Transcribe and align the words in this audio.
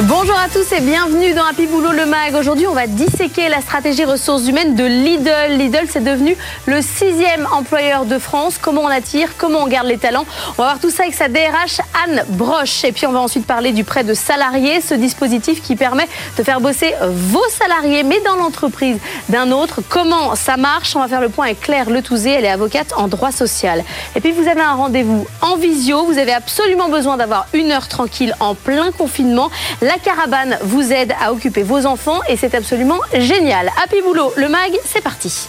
Bonjour 0.00 0.34
à 0.38 0.48
tous 0.48 0.72
et 0.72 0.80
bienvenue 0.80 1.34
dans 1.34 1.44
Happy 1.44 1.66
Boulot 1.66 1.92
le 1.92 2.06
Mag. 2.06 2.34
Aujourd'hui, 2.34 2.66
on 2.66 2.72
va 2.72 2.86
disséquer 2.86 3.50
la 3.50 3.60
stratégie 3.60 4.06
ressources 4.06 4.48
humaines 4.48 4.74
de 4.74 4.84
Lidl. 4.84 5.58
Lidl, 5.58 5.86
c'est 5.86 6.02
devenu 6.02 6.34
le 6.64 6.80
sixième 6.80 7.46
employeur 7.52 8.06
de 8.06 8.18
France. 8.18 8.56
Comment 8.58 8.80
on 8.84 8.88
attire, 8.88 9.36
comment 9.36 9.58
on 9.58 9.66
garde 9.66 9.86
les 9.86 9.98
talents? 9.98 10.24
On 10.56 10.62
va 10.62 10.64
voir 10.64 10.78
tout 10.80 10.88
ça 10.88 11.02
avec 11.02 11.14
sa 11.14 11.28
DRH 11.28 11.82
Anne 12.06 12.24
Broche. 12.28 12.84
Et 12.84 12.92
puis, 12.92 13.06
on 13.06 13.12
va 13.12 13.20
ensuite 13.20 13.46
parler 13.46 13.72
du 13.72 13.84
prêt 13.84 14.02
de 14.02 14.14
salariés, 14.14 14.80
ce 14.80 14.94
dispositif 14.94 15.60
qui 15.60 15.76
permet 15.76 16.08
de 16.38 16.42
faire 16.42 16.62
bosser 16.62 16.94
vos 17.02 17.46
salariés, 17.50 18.02
mais 18.02 18.20
dans 18.20 18.36
l'entreprise 18.36 18.96
d'un 19.28 19.50
autre. 19.50 19.82
Comment 19.90 20.34
ça 20.36 20.56
marche? 20.56 20.96
On 20.96 21.00
va 21.00 21.08
faire 21.08 21.20
le 21.20 21.28
point 21.28 21.44
avec 21.44 21.60
Claire 21.60 21.90
Letouzé. 21.90 22.30
Elle 22.30 22.46
est 22.46 22.50
avocate 22.50 22.94
en 22.96 23.08
droit 23.08 23.30
social. 23.30 23.84
Et 24.16 24.20
puis, 24.20 24.32
vous 24.32 24.48
avez 24.48 24.62
un 24.62 24.72
rendez-vous 24.72 25.26
en 25.42 25.56
visio. 25.56 26.06
Vous 26.06 26.16
avez 26.16 26.32
absolument 26.32 26.88
besoin 26.88 27.18
d'avoir 27.18 27.46
une 27.52 27.70
heure 27.72 27.88
tranquille 27.88 28.34
en 28.40 28.54
plein 28.54 28.90
confinement. 28.90 29.50
La 29.82 29.98
caravane 29.98 30.58
vous 30.62 30.92
aide 30.92 31.12
à 31.20 31.32
occuper 31.32 31.64
vos 31.64 31.86
enfants 31.86 32.20
et 32.28 32.36
c'est 32.36 32.54
absolument 32.54 33.00
génial. 33.18 33.68
Happy 33.82 34.00
Boulot, 34.00 34.32
le 34.36 34.48
mag, 34.48 34.70
c'est 34.84 35.02
parti. 35.02 35.48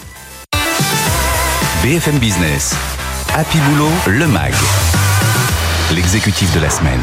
BFM 1.84 2.18
Business. 2.18 2.74
Happy 3.32 3.58
Boulot, 3.58 3.92
le 4.08 4.26
mag. 4.26 4.52
L'exécutif 5.92 6.52
de 6.52 6.58
la 6.58 6.70
semaine. 6.70 7.02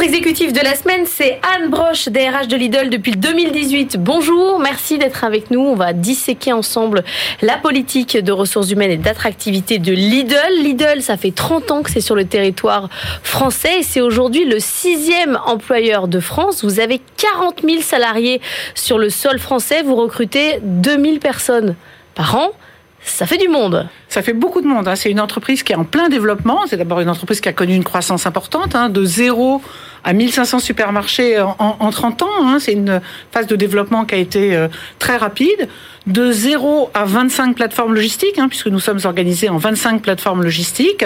Exécutif 0.00 0.52
de 0.52 0.60
la 0.60 0.76
semaine, 0.76 1.06
c'est 1.06 1.40
Anne 1.42 1.70
Broche, 1.70 2.08
DRH 2.08 2.46
de 2.46 2.56
Lidl 2.56 2.88
depuis 2.88 3.10
2018. 3.12 3.96
Bonjour, 3.98 4.60
merci 4.60 4.96
d'être 4.96 5.24
avec 5.24 5.50
nous. 5.50 5.60
On 5.60 5.74
va 5.74 5.92
disséquer 5.92 6.52
ensemble 6.52 7.02
la 7.42 7.56
politique 7.56 8.16
de 8.16 8.30
ressources 8.30 8.70
humaines 8.70 8.92
et 8.92 8.96
d'attractivité 8.96 9.78
de 9.78 9.92
Lidl. 9.92 10.62
Lidl, 10.62 11.02
ça 11.02 11.16
fait 11.16 11.32
30 11.32 11.70
ans 11.72 11.82
que 11.82 11.90
c'est 11.90 12.00
sur 12.00 12.14
le 12.14 12.24
territoire 12.24 12.88
français 13.22 13.80
et 13.80 13.82
c'est 13.82 14.00
aujourd'hui 14.00 14.44
le 14.44 14.60
sixième 14.60 15.38
employeur 15.44 16.06
de 16.06 16.20
France. 16.20 16.64
Vous 16.64 16.80
avez 16.80 17.00
40 17.16 17.62
000 17.64 17.82
salariés 17.82 18.40
sur 18.74 18.98
le 18.98 19.10
sol 19.10 19.38
français. 19.38 19.82
Vous 19.82 19.96
recrutez 19.96 20.60
2000 20.62 21.18
personnes 21.18 21.74
par 22.14 22.36
an. 22.36 22.52
Ça 23.00 23.26
fait 23.26 23.38
du 23.38 23.48
monde. 23.48 23.88
Ça 24.08 24.22
fait 24.22 24.32
beaucoup 24.32 24.60
de 24.60 24.66
monde. 24.66 24.86
Hein. 24.88 24.96
C'est 24.96 25.10
une 25.10 25.20
entreprise 25.20 25.62
qui 25.62 25.72
est 25.72 25.76
en 25.76 25.84
plein 25.84 26.08
développement. 26.08 26.60
C'est 26.66 26.76
d'abord 26.76 27.00
une 27.00 27.10
entreprise 27.10 27.40
qui 27.40 27.48
a 27.48 27.52
connu 27.52 27.74
une 27.74 27.84
croissance 27.84 28.26
importante, 28.26 28.74
hein, 28.74 28.88
de 28.88 29.04
0 29.04 29.60
à 30.04 30.12
1500 30.12 30.58
supermarchés 30.58 31.40
en, 31.40 31.56
en 31.58 31.90
30 31.90 32.22
ans. 32.22 32.26
Hein. 32.42 32.58
C'est 32.60 32.72
une 32.72 33.00
phase 33.32 33.46
de 33.46 33.56
développement 33.56 34.04
qui 34.04 34.14
a 34.14 34.18
été 34.18 34.56
euh, 34.56 34.68
très 34.98 35.16
rapide. 35.16 35.68
De 36.06 36.32
0 36.32 36.90
à 36.94 37.04
25 37.04 37.54
plateformes 37.54 37.94
logistiques, 37.94 38.40
puisque 38.48 38.68
nous 38.68 38.80
sommes 38.80 39.00
organisés 39.04 39.50
en 39.50 39.58
25 39.58 40.00
plateformes 40.00 40.42
logistiques. 40.42 41.04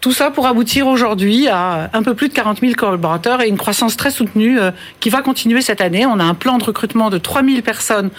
Tout 0.00 0.12
ça 0.12 0.30
pour 0.30 0.46
aboutir 0.46 0.86
aujourd'hui 0.86 1.48
à 1.48 1.90
un 1.92 2.02
peu 2.02 2.14
plus 2.14 2.28
de 2.28 2.32
40 2.32 2.60
000 2.60 2.72
collaborateurs 2.72 3.42
et 3.42 3.48
une 3.48 3.58
croissance 3.58 3.96
très 3.96 4.10
soutenue 4.10 4.58
euh, 4.58 4.70
qui 5.00 5.10
va 5.10 5.20
continuer 5.20 5.60
cette 5.60 5.80
année. 5.80 6.06
On 6.06 6.18
a 6.20 6.24
un 6.24 6.34
plan 6.34 6.58
de 6.58 6.64
recrutement 6.64 7.10
de 7.10 7.18
3 7.18 7.42
000 7.44 7.60
personnes 7.60 8.10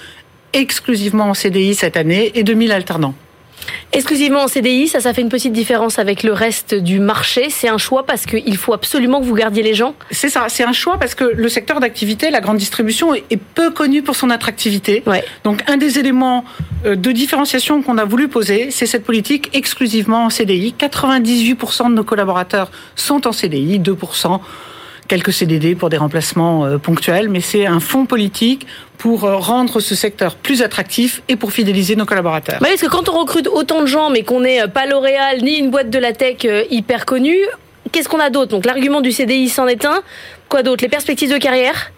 exclusivement 0.53 1.29
en 1.29 1.33
CDI 1.33 1.73
cette 1.73 1.97
année 1.97 2.31
et 2.35 2.43
2000 2.43 2.71
alternants. 2.71 3.15
Exclusivement 3.93 4.43
en 4.43 4.47
CDI, 4.47 4.87
ça, 4.87 5.01
ça 5.01 5.13
fait 5.13 5.21
une 5.21 5.29
petite 5.29 5.51
différence 5.51 5.99
avec 5.99 6.23
le 6.23 6.31
reste 6.31 6.75
du 6.75 6.99
marché. 6.99 7.49
C'est 7.49 7.67
un 7.67 7.77
choix 7.77 8.05
parce 8.05 8.25
qu'il 8.25 8.55
faut 8.55 8.73
absolument 8.73 9.19
que 9.19 9.25
vous 9.25 9.35
gardiez 9.35 9.63
les 9.63 9.73
gens 9.73 9.95
C'est 10.11 10.29
ça, 10.29 10.45
c'est 10.47 10.63
un 10.63 10.71
choix 10.71 10.97
parce 10.97 11.13
que 11.13 11.25
le 11.25 11.49
secteur 11.49 11.81
d'activité, 11.81 12.31
la 12.31 12.39
grande 12.39 12.55
distribution, 12.55 13.13
est 13.13 13.37
peu 13.37 13.69
connu 13.69 14.01
pour 14.01 14.15
son 14.15 14.29
attractivité. 14.29 15.03
Donc 15.43 15.61
un 15.67 15.75
des 15.75 15.99
éléments 15.99 16.45
euh, 16.85 16.95
de 16.95 17.11
différenciation 17.11 17.81
qu'on 17.81 17.97
a 17.97 18.05
voulu 18.05 18.29
poser, 18.29 18.71
c'est 18.71 18.85
cette 18.85 19.03
politique 19.03 19.49
exclusivement 19.53 20.25
en 20.25 20.29
CDI. 20.29 20.73
98% 20.79 21.89
de 21.89 21.93
nos 21.93 22.05
collaborateurs 22.05 22.71
sont 22.95 23.27
en 23.27 23.33
CDI, 23.33 23.79
2% 23.79 24.39
quelques 25.11 25.33
CDD 25.33 25.75
pour 25.75 25.89
des 25.89 25.97
remplacements 25.97 26.63
euh, 26.63 26.77
ponctuels, 26.77 27.27
mais 27.27 27.41
c'est 27.41 27.65
un 27.65 27.81
fonds 27.81 28.05
politique 28.05 28.65
pour 28.97 29.25
euh, 29.25 29.35
rendre 29.35 29.81
ce 29.81 29.93
secteur 29.93 30.35
plus 30.35 30.61
attractif 30.61 31.21
et 31.27 31.35
pour 31.35 31.51
fidéliser 31.51 31.97
nos 31.97 32.05
collaborateurs. 32.05 32.59
Oui, 32.61 32.69
parce 32.69 32.81
que 32.81 32.87
quand 32.87 33.09
on 33.09 33.19
recrute 33.19 33.49
autant 33.49 33.81
de 33.81 33.87
gens, 33.87 34.09
mais 34.09 34.23
qu'on 34.23 34.39
n'est 34.39 34.69
pas 34.69 34.85
L'Oréal 34.85 35.41
ni 35.41 35.57
une 35.57 35.69
boîte 35.69 35.89
de 35.89 35.99
la 35.99 36.13
tech 36.13 36.37
euh, 36.45 36.63
hyper 36.71 37.05
connue, 37.05 37.45
qu'est-ce 37.91 38.07
qu'on 38.07 38.21
a 38.21 38.29
d'autre? 38.29 38.51
Donc 38.51 38.65
l'argument 38.65 39.01
du 39.01 39.11
CDI 39.11 39.49
s'en 39.49 39.67
est 39.67 39.83
un. 39.83 39.99
Quoi 40.47 40.63
d'autre? 40.63 40.81
Les 40.81 40.89
perspectives 40.89 41.29
de 41.29 41.37
carrière? 41.37 41.91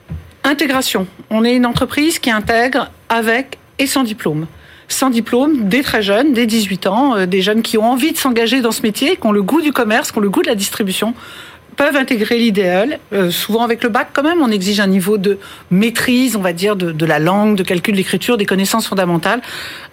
Intégration. 0.43 1.05
On 1.29 1.45
est 1.45 1.53
une 1.53 1.67
entreprise 1.67 2.17
qui 2.17 2.31
intègre 2.31 2.89
avec 3.09 3.59
et 3.77 3.85
sans 3.85 4.03
diplôme 4.03 4.47
sans 4.89 5.09
diplôme, 5.09 5.69
des 5.69 5.81
très 5.81 6.03
jeunes, 6.03 6.33
des 6.33 6.45
18 6.45 6.87
ans, 6.87 7.25
des 7.25 7.41
jeunes 7.41 7.63
qui 7.63 7.79
ont 7.79 7.85
envie 7.89 8.11
de 8.11 8.17
s'engager 8.17 8.61
dans 8.61 8.73
ce 8.73 8.83
métier, 8.83 9.15
qui 9.15 9.25
ont 9.25 9.31
le 9.31 9.41
goût 9.41 9.61
du 9.61 9.71
commerce, 9.71 10.11
qui 10.11 10.19
ont 10.19 10.21
le 10.21 10.29
goût 10.29 10.43
de 10.43 10.47
la 10.47 10.55
distribution 10.55 11.15
peuvent 11.75 11.95
intégrer 11.95 12.37
l'idéal. 12.37 12.99
Euh, 13.11 13.31
souvent 13.31 13.63
avec 13.63 13.83
le 13.83 13.89
bac, 13.89 14.09
quand 14.13 14.23
même, 14.23 14.41
on 14.41 14.49
exige 14.49 14.79
un 14.79 14.87
niveau 14.87 15.17
de 15.17 15.37
maîtrise, 15.71 16.35
on 16.35 16.41
va 16.41 16.53
dire, 16.53 16.75
de, 16.75 17.05
la 17.05 17.19
langue, 17.19 17.55
de 17.55 17.63
calcul, 17.63 17.95
d'écriture, 17.95 18.37
des 18.37 18.45
connaissances 18.45 18.87
fondamentales, 18.87 19.41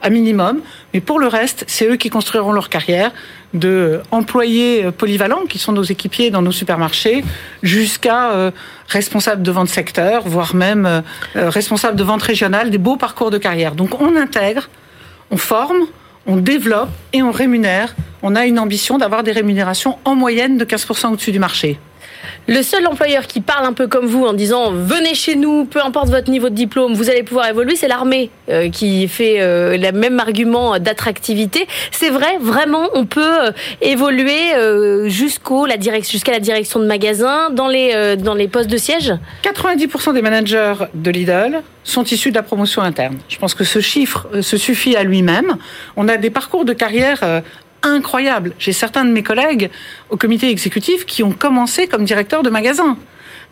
à 0.02 0.10
minimum. 0.10 0.60
Mais 0.94 1.00
pour 1.00 1.18
le 1.18 1.26
reste, 1.26 1.64
c'est 1.66 1.86
eux 1.88 1.96
qui 1.96 2.10
construiront 2.10 2.52
leur 2.52 2.68
carrière, 2.68 3.12
de 3.52 4.00
employés 4.10 4.84
euh, 4.84 4.90
polyvalents, 4.90 5.46
qui 5.48 5.58
sont 5.58 5.72
nos 5.72 5.82
équipiers 5.82 6.30
dans 6.30 6.42
nos 6.42 6.52
supermarchés, 6.52 7.24
jusqu'à 7.62 8.32
euh, 8.32 8.50
responsables 8.88 9.42
de 9.42 9.50
vente 9.50 9.68
secteur, 9.68 10.22
voire 10.26 10.54
même 10.54 11.02
responsables 11.34 11.96
de 11.96 12.04
vente 12.04 12.22
régionale, 12.22 12.70
des 12.70 12.78
beaux 12.78 12.96
parcours 12.96 13.30
de 13.30 13.38
carrière. 13.38 13.74
Donc 13.74 14.00
on 14.00 14.16
intègre, 14.16 14.68
on 15.30 15.36
forme, 15.36 15.86
on 16.26 16.36
développe 16.36 16.90
et 17.12 17.22
on 17.22 17.30
rémunère. 17.30 17.94
On 18.22 18.36
a 18.36 18.46
une 18.46 18.58
ambition 18.58 18.98
d'avoir 18.98 19.22
des 19.22 19.32
rémunérations 19.32 19.98
en 20.04 20.14
moyenne 20.14 20.58
de 20.58 20.64
15% 20.64 21.12
au-dessus 21.12 21.32
du 21.32 21.38
marché. 21.38 21.78
Le 22.48 22.62
seul 22.62 22.86
employeur 22.86 23.26
qui 23.26 23.40
parle 23.40 23.64
un 23.64 23.72
peu 23.72 23.86
comme 23.86 24.06
vous 24.06 24.24
en 24.24 24.32
disant 24.32 24.72
venez 24.72 25.14
chez 25.14 25.36
nous, 25.36 25.64
peu 25.64 25.80
importe 25.84 26.08
votre 26.08 26.30
niveau 26.30 26.48
de 26.48 26.54
diplôme, 26.54 26.94
vous 26.94 27.10
allez 27.10 27.22
pouvoir 27.22 27.48
évoluer, 27.48 27.76
c'est 27.76 27.88
l'armée 27.88 28.30
euh, 28.48 28.70
qui 28.70 29.06
fait 29.08 29.40
euh, 29.40 29.76
le 29.76 29.92
même 29.92 30.18
argument 30.18 30.78
d'attractivité. 30.78 31.66
C'est 31.90 32.10
vrai, 32.10 32.38
vraiment, 32.40 32.88
on 32.94 33.06
peut 33.06 33.46
euh, 33.46 33.52
évoluer 33.80 35.08
jusqu'à 35.08 35.66
la 35.66 35.76
direction 35.76 36.80
de 36.80 36.86
magasin 36.86 37.50
dans 37.50 37.68
les 37.68 38.16
dans 38.16 38.34
les 38.34 38.48
postes 38.48 38.70
de 38.70 38.76
siège? 38.76 39.12
90% 39.42 40.14
des 40.14 40.22
managers 40.22 40.74
de 40.94 41.10
Lidl 41.10 41.62
sont 41.84 42.04
issus 42.04 42.30
de 42.30 42.36
la 42.36 42.42
promotion 42.42 42.82
interne. 42.82 43.18
Je 43.28 43.38
pense 43.38 43.54
que 43.54 43.64
ce 43.64 43.80
chiffre 43.80 44.26
se 44.40 44.56
suffit 44.56 44.96
à 44.96 45.04
lui-même. 45.04 45.56
On 45.96 46.08
a 46.08 46.16
des 46.16 46.30
parcours 46.30 46.64
de 46.64 46.72
carrière 46.72 47.42
incroyable. 47.82 48.52
J'ai 48.58 48.72
certains 48.72 49.04
de 49.04 49.10
mes 49.10 49.22
collègues 49.22 49.70
au 50.10 50.16
comité 50.16 50.50
exécutif 50.50 51.06
qui 51.06 51.22
ont 51.22 51.32
commencé 51.32 51.86
comme 51.86 52.04
directeurs 52.04 52.42
de 52.42 52.50
magasins. 52.50 52.96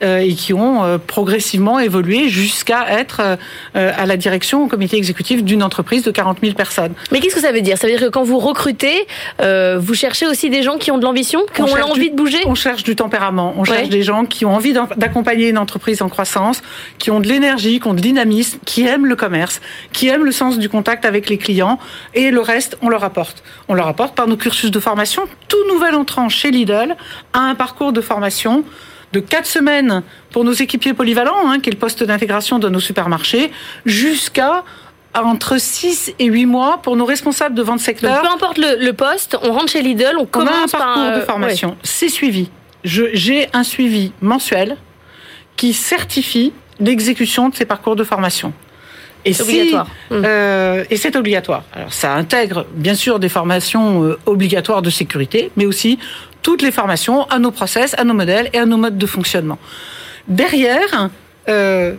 Euh, 0.00 0.18
et 0.18 0.34
qui 0.34 0.52
ont 0.54 0.84
euh, 0.84 0.96
progressivement 0.96 1.80
évolué 1.80 2.28
jusqu'à 2.28 2.86
être 2.88 3.20
euh, 3.20 3.92
à 3.96 4.06
la 4.06 4.16
direction 4.16 4.62
au 4.62 4.68
comité 4.68 4.96
exécutif 4.96 5.42
d'une 5.42 5.60
entreprise 5.60 6.04
de 6.04 6.12
40 6.12 6.38
000 6.40 6.54
personnes. 6.54 6.92
Mais 7.10 7.18
qu'est-ce 7.18 7.34
que 7.34 7.40
ça 7.40 7.50
veut 7.50 7.62
dire? 7.62 7.76
Ça 7.76 7.88
veut 7.88 7.94
dire 7.94 8.02
que 8.02 8.08
quand 8.08 8.22
vous 8.22 8.38
recrutez, 8.38 9.08
vous 9.40 9.94
cherchez 9.94 10.26
aussi 10.28 10.50
des 10.50 10.62
gens 10.62 10.78
qui 10.78 10.92
ont 10.92 10.98
de 10.98 11.02
l'ambition, 11.02 11.40
qui 11.52 11.62
ont 11.62 11.74
l'envie 11.74 12.10
de 12.10 12.16
bouger? 12.16 12.38
On 12.46 12.54
cherche 12.54 12.84
du 12.84 12.94
tempérament, 12.94 13.54
on 13.56 13.64
cherche 13.64 13.88
des 13.88 14.04
gens 14.04 14.24
qui 14.24 14.44
ont 14.44 14.54
envie 14.54 14.72
d'accompagner 14.96 15.48
une 15.48 15.58
entreprise 15.58 16.00
en 16.00 16.08
croissance, 16.08 16.62
qui 16.98 17.10
ont 17.10 17.18
de 17.18 17.26
l'énergie, 17.26 17.80
qui 17.80 17.88
ont 17.88 17.94
de 17.94 18.00
dynamisme, 18.00 18.58
qui 18.64 18.86
aiment 18.86 19.06
le 19.06 19.16
commerce, 19.16 19.60
qui 19.92 20.08
aiment 20.08 20.24
le 20.24 20.32
sens 20.32 20.58
du 20.58 20.68
contact 20.68 21.04
avec 21.06 21.28
les 21.28 21.38
clients, 21.38 21.78
et 22.14 22.30
le 22.30 22.40
reste, 22.40 22.78
on 22.82 22.88
leur 22.88 23.02
apporte. 23.02 23.42
On 23.68 23.74
leur 23.74 23.88
apporte 23.88 24.14
par 24.14 24.28
nos 24.28 24.36
cursus 24.36 24.70
de 24.70 24.80
formation. 24.80 25.22
Tout 25.48 25.66
nouvel 25.72 25.94
entrant 25.96 26.28
chez 26.28 26.52
Lidl 26.52 26.96
a 27.32 27.40
un 27.40 27.54
parcours 27.56 27.92
de 27.92 28.00
formation 28.00 28.64
de 29.12 29.20
4 29.20 29.46
semaines 29.46 30.02
pour 30.30 30.44
nos 30.44 30.52
équipiers 30.52 30.94
polyvalents, 30.94 31.48
hein, 31.48 31.60
qui 31.60 31.70
est 31.70 31.72
le 31.72 31.78
poste 31.78 32.04
d'intégration 32.04 32.58
de 32.58 32.68
nos 32.68 32.80
supermarchés, 32.80 33.50
jusqu'à 33.86 34.64
entre 35.14 35.58
6 35.58 36.14
et 36.18 36.26
8 36.26 36.46
mois 36.46 36.80
pour 36.82 36.96
nos 36.96 37.04
responsables 37.04 37.54
de 37.54 37.62
vente 37.62 37.80
secteur. 37.80 38.20
peu 38.20 38.28
importe 38.28 38.58
le, 38.58 38.90
poste, 38.92 39.36
on 39.42 39.52
rentre 39.52 39.72
chez 39.72 39.82
Lidl, 39.82 40.16
on, 40.18 40.26
commence 40.26 40.74
a 40.74 40.76
un 40.76 40.80
parcours 40.80 41.02
de 41.04 41.20
euh, 41.20 41.26
formation. 41.26 41.76
C'est 41.82 42.08
suivi. 42.08 42.50
J'ai 42.84 43.48
un 43.52 43.64
suivi 43.64 44.12
mensuel 44.20 44.76
qui 45.56 45.72
certifie 45.72 46.52
l'exécution 46.78 47.48
de 47.48 47.54
ces 47.54 47.64
parcours 47.64 47.96
de 47.96 48.04
formation. 48.04 48.52
Et 49.24 49.32
c'est 49.32 49.42
obligatoire. 49.42 49.86
Hum. 50.10 50.22
Euh, 50.24 50.84
et 50.90 50.96
c'est 50.96 51.16
obligatoire. 51.16 51.64
Alors 51.72 51.92
ça 51.92 52.14
intègre 52.14 52.66
bien 52.72 52.94
sûr 52.94 53.18
des 53.18 53.28
formations 53.28 54.04
euh, 54.04 54.18
obligatoires 54.26 54.80
de 54.80 54.90
sécurité, 54.90 55.50
mais 55.56 55.66
aussi 55.66 55.98
toutes 56.42 56.62
les 56.62 56.70
formations 56.70 57.24
à 57.24 57.38
nos 57.38 57.50
process, 57.50 57.94
à 57.98 58.04
nos 58.04 58.14
modèles 58.14 58.50
et 58.52 58.58
à 58.58 58.66
nos 58.66 58.76
modes 58.76 58.98
de 58.98 59.06
fonctionnement. 59.06 59.58
Derrière, 60.28 61.10
euh, 61.48 61.94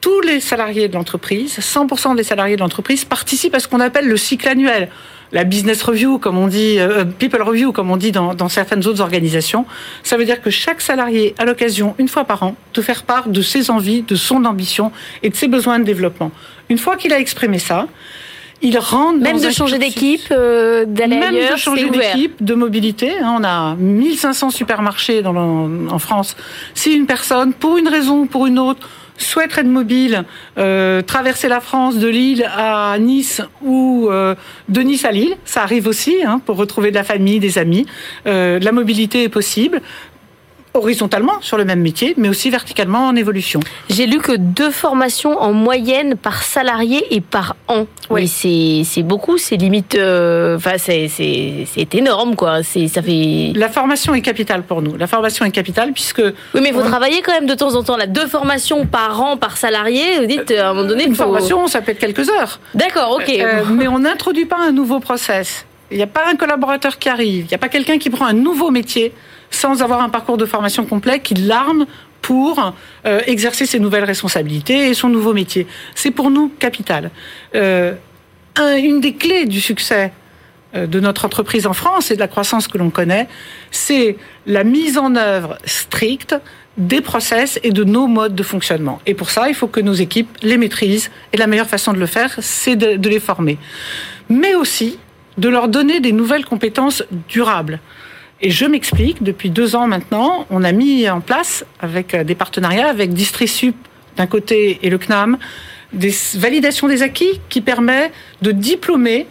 tous 0.00 0.20
les 0.22 0.40
salariés 0.40 0.88
de 0.88 0.94
l'entreprise, 0.94 1.58
100% 1.58 2.16
des 2.16 2.24
salariés 2.24 2.56
de 2.56 2.60
l'entreprise 2.60 3.04
participent 3.04 3.54
à 3.54 3.60
ce 3.60 3.68
qu'on 3.68 3.80
appelle 3.80 4.08
le 4.08 4.16
cycle 4.16 4.48
annuel 4.48 4.88
la 5.32 5.44
business 5.44 5.82
review, 5.82 6.18
comme 6.18 6.38
on 6.38 6.46
dit, 6.46 6.78
euh, 6.78 7.04
people 7.04 7.42
review, 7.42 7.72
comme 7.72 7.90
on 7.90 7.96
dit 7.96 8.12
dans, 8.12 8.34
dans, 8.34 8.48
certaines 8.48 8.86
autres 8.86 9.00
organisations. 9.00 9.64
Ça 10.02 10.16
veut 10.16 10.26
dire 10.26 10.42
que 10.42 10.50
chaque 10.50 10.80
salarié 10.80 11.34
a 11.38 11.44
l'occasion, 11.44 11.94
une 11.98 12.08
fois 12.08 12.24
par 12.24 12.42
an, 12.42 12.54
de 12.74 12.82
faire 12.82 13.02
part 13.02 13.28
de 13.28 13.40
ses 13.40 13.70
envies, 13.70 14.02
de 14.02 14.14
son 14.14 14.44
ambition 14.44 14.92
et 15.22 15.30
de 15.30 15.34
ses 15.34 15.48
besoins 15.48 15.78
de 15.78 15.84
développement. 15.84 16.30
Une 16.68 16.78
fois 16.78 16.96
qu'il 16.96 17.12
a 17.12 17.18
exprimé 17.18 17.58
ça, 17.58 17.88
il 18.62 18.78
rentre 18.78 19.18
même 19.18 19.40
de 19.40 19.50
changer 19.50 19.78
d'équipe, 19.78 20.28
euh, 20.30 20.84
d'aller 20.86 21.16
même 21.16 21.34
ailleurs, 21.34 21.52
de 21.52 21.56
changer 21.56 21.90
d'équipe, 21.90 22.42
de 22.42 22.54
mobilité. 22.54 23.12
Hein, 23.18 23.36
on 23.40 23.44
a 23.44 23.74
1500 23.74 24.50
supermarchés 24.50 25.22
dans 25.22 25.34
en 25.34 25.98
France. 25.98 26.36
Si 26.74 26.92
une 26.92 27.06
personne, 27.06 27.52
pour 27.52 27.76
une 27.76 27.88
raison 27.88 28.20
ou 28.20 28.26
pour 28.26 28.46
une 28.46 28.58
autre, 28.58 28.88
souhaite 29.22 29.56
être 29.56 29.66
mobile, 29.66 30.24
euh, 30.58 31.02
traverser 31.02 31.48
la 31.48 31.60
France 31.60 31.96
de 31.96 32.08
Lille 32.08 32.48
à 32.56 32.96
Nice 32.98 33.40
ou 33.62 34.08
euh, 34.10 34.34
de 34.68 34.80
Nice 34.80 35.04
à 35.04 35.12
Lille, 35.12 35.36
ça 35.44 35.62
arrive 35.62 35.86
aussi 35.86 36.16
hein, 36.24 36.40
pour 36.44 36.56
retrouver 36.56 36.90
de 36.90 36.96
la 36.96 37.04
famille, 37.04 37.38
des 37.38 37.58
amis. 37.58 37.86
Euh, 38.26 38.58
la 38.60 38.72
mobilité 38.72 39.24
est 39.24 39.28
possible 39.28 39.80
horizontalement 40.74 41.40
sur 41.40 41.56
le 41.56 41.64
même 41.64 41.80
métier, 41.80 42.14
mais 42.16 42.28
aussi 42.28 42.50
verticalement 42.50 43.08
en 43.08 43.16
évolution. 43.16 43.60
J'ai 43.90 44.06
lu 44.06 44.18
que 44.18 44.32
deux 44.32 44.70
formations 44.70 45.38
en 45.40 45.52
moyenne 45.52 46.16
par 46.16 46.42
salarié 46.42 47.04
et 47.14 47.20
par 47.20 47.56
an. 47.68 47.86
Oui, 48.10 48.28
c'est 48.28 49.02
beaucoup, 49.02 49.38
c'est 49.38 49.56
limite, 49.56 49.94
euh, 49.94 50.56
enfin 50.56 50.76
c'est 50.78 51.08
c'est 51.08 51.94
énorme 51.94 52.36
quoi. 52.36 52.62
C'est 52.62 52.88
ça 52.88 53.02
fait. 53.02 53.52
La 53.54 53.68
formation 53.68 54.14
est 54.14 54.22
capitale 54.22 54.62
pour 54.62 54.82
nous. 54.82 54.96
La 54.96 55.06
formation 55.06 55.44
est 55.44 55.50
capitale 55.50 55.92
puisque. 55.92 56.22
Oui, 56.54 56.60
mais 56.62 56.70
vous 56.70 56.82
travaillez 56.82 57.22
quand 57.22 57.32
même 57.32 57.46
de 57.46 57.54
temps 57.54 57.74
en 57.74 57.82
temps 57.82 57.96
là, 57.96 58.06
deux 58.06 58.26
formations 58.26 58.86
par 58.86 59.20
an 59.20 59.36
par 59.36 59.56
salarié. 59.56 60.18
Vous 60.20 60.26
dites 60.26 60.50
à 60.50 60.70
un 60.70 60.74
moment 60.74 60.88
donné. 60.88 61.04
Une 61.04 61.14
formation, 61.14 61.66
ça 61.66 61.80
peut 61.80 61.92
être 61.92 61.98
quelques 61.98 62.28
heures. 62.30 62.60
D'accord, 62.74 63.18
ok. 63.20 63.28
Euh, 63.28 63.62
mais 63.70 63.88
on 63.88 64.00
n'introduit 64.00 64.46
pas 64.46 64.58
un 64.58 64.72
nouveau 64.72 65.00
process. 65.00 65.66
Il 65.92 65.96
n'y 65.96 66.02
a 66.02 66.08
pas 66.08 66.28
un 66.28 66.36
collaborateur 66.36 66.98
qui 66.98 67.08
arrive. 67.08 67.44
Il 67.44 67.48
n'y 67.48 67.54
a 67.54 67.58
pas 67.58 67.68
quelqu'un 67.68 67.98
qui 67.98 68.10
prend 68.10 68.26
un 68.26 68.32
nouveau 68.32 68.70
métier 68.70 69.12
sans 69.50 69.82
avoir 69.82 70.00
un 70.00 70.08
parcours 70.08 70.38
de 70.38 70.46
formation 70.46 70.86
complet 70.86 71.20
qui 71.20 71.34
l'arme 71.34 71.86
pour 72.22 72.74
euh, 73.04 73.20
exercer 73.26 73.66
ses 73.66 73.78
nouvelles 73.78 74.04
responsabilités 74.04 74.88
et 74.88 74.94
son 74.94 75.08
nouveau 75.08 75.34
métier. 75.34 75.66
C'est 75.94 76.10
pour 76.10 76.30
nous 76.30 76.48
capital. 76.48 77.10
Euh, 77.54 77.94
une 78.58 79.00
des 79.00 79.14
clés 79.14 79.44
du 79.44 79.60
succès 79.60 80.12
euh, 80.74 80.86
de 80.86 81.00
notre 81.00 81.26
entreprise 81.26 81.66
en 81.66 81.74
France 81.74 82.10
et 82.10 82.14
de 82.14 82.20
la 82.20 82.28
croissance 82.28 82.68
que 82.68 82.78
l'on 82.78 82.90
connaît, 82.90 83.28
c'est 83.70 84.16
la 84.46 84.64
mise 84.64 84.96
en 84.96 85.14
œuvre 85.16 85.58
stricte 85.64 86.34
des 86.78 87.02
process 87.02 87.60
et 87.62 87.70
de 87.70 87.84
nos 87.84 88.06
modes 88.06 88.34
de 88.34 88.42
fonctionnement. 88.42 89.00
Et 89.04 89.12
pour 89.12 89.28
ça, 89.28 89.48
il 89.48 89.54
faut 89.54 89.66
que 89.66 89.80
nos 89.80 89.92
équipes 89.92 90.30
les 90.42 90.56
maîtrisent. 90.56 91.10
Et 91.34 91.36
la 91.36 91.46
meilleure 91.46 91.68
façon 91.68 91.92
de 91.92 91.98
le 91.98 92.06
faire, 92.06 92.34
c'est 92.38 92.76
de, 92.76 92.96
de 92.96 93.08
les 93.10 93.20
former. 93.20 93.58
Mais 94.30 94.54
aussi 94.54 94.98
de 95.38 95.48
leur 95.48 95.68
donner 95.68 96.00
des 96.00 96.12
nouvelles 96.12 96.44
compétences 96.44 97.02
durables. 97.28 97.80
Et 98.40 98.50
je 98.50 98.64
m'explique, 98.64 99.22
depuis 99.22 99.50
deux 99.50 99.76
ans 99.76 99.86
maintenant, 99.86 100.46
on 100.50 100.64
a 100.64 100.72
mis 100.72 101.08
en 101.08 101.20
place, 101.20 101.64
avec 101.80 102.14
euh, 102.14 102.24
des 102.24 102.34
partenariats, 102.34 102.88
avec 102.88 103.12
DistriSup 103.12 103.76
d'un 104.16 104.26
côté 104.26 104.78
et 104.82 104.90
le 104.90 104.98
CNAM, 104.98 105.38
des 105.92 106.14
validations 106.34 106.88
des 106.88 107.02
acquis 107.02 107.40
qui 107.48 107.60
permet 107.60 108.10
de 108.40 108.50
diplômer 108.50 109.26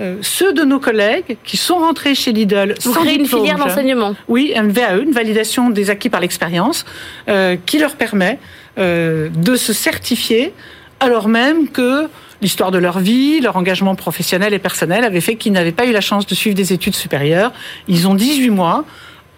euh, 0.00 0.16
ceux 0.22 0.52
de 0.52 0.62
nos 0.62 0.78
collègues 0.78 1.36
qui 1.44 1.56
sont 1.56 1.76
rentrés 1.76 2.14
chez 2.14 2.32
Lidl 2.32 2.74
Vous 2.82 2.94
sans 2.94 3.00
créez 3.02 3.16
une 3.16 3.26
filière 3.26 3.58
d'enseignement 3.58 4.14
Oui, 4.28 4.52
une 4.56 4.70
VAE, 4.70 5.02
une 5.02 5.12
validation 5.12 5.68
des 5.68 5.90
acquis 5.90 6.08
par 6.08 6.20
l'expérience, 6.20 6.86
euh, 7.28 7.56
qui 7.66 7.78
leur 7.78 7.96
permet 7.96 8.38
euh, 8.78 9.28
de 9.28 9.56
se 9.56 9.72
certifier 9.72 10.54
alors 11.00 11.28
même 11.28 11.68
que 11.68 12.08
l'histoire 12.42 12.70
de 12.70 12.78
leur 12.78 12.98
vie, 12.98 13.40
leur 13.40 13.56
engagement 13.56 13.94
professionnel 13.94 14.54
et 14.54 14.58
personnel 14.58 15.04
avait 15.04 15.20
fait 15.20 15.36
qu'ils 15.36 15.52
n'avaient 15.52 15.72
pas 15.72 15.86
eu 15.86 15.92
la 15.92 16.00
chance 16.00 16.26
de 16.26 16.34
suivre 16.34 16.56
des 16.56 16.72
études 16.72 16.94
supérieures. 16.94 17.52
Ils 17.88 18.08
ont 18.08 18.14
18 18.14 18.50
mois 18.50 18.84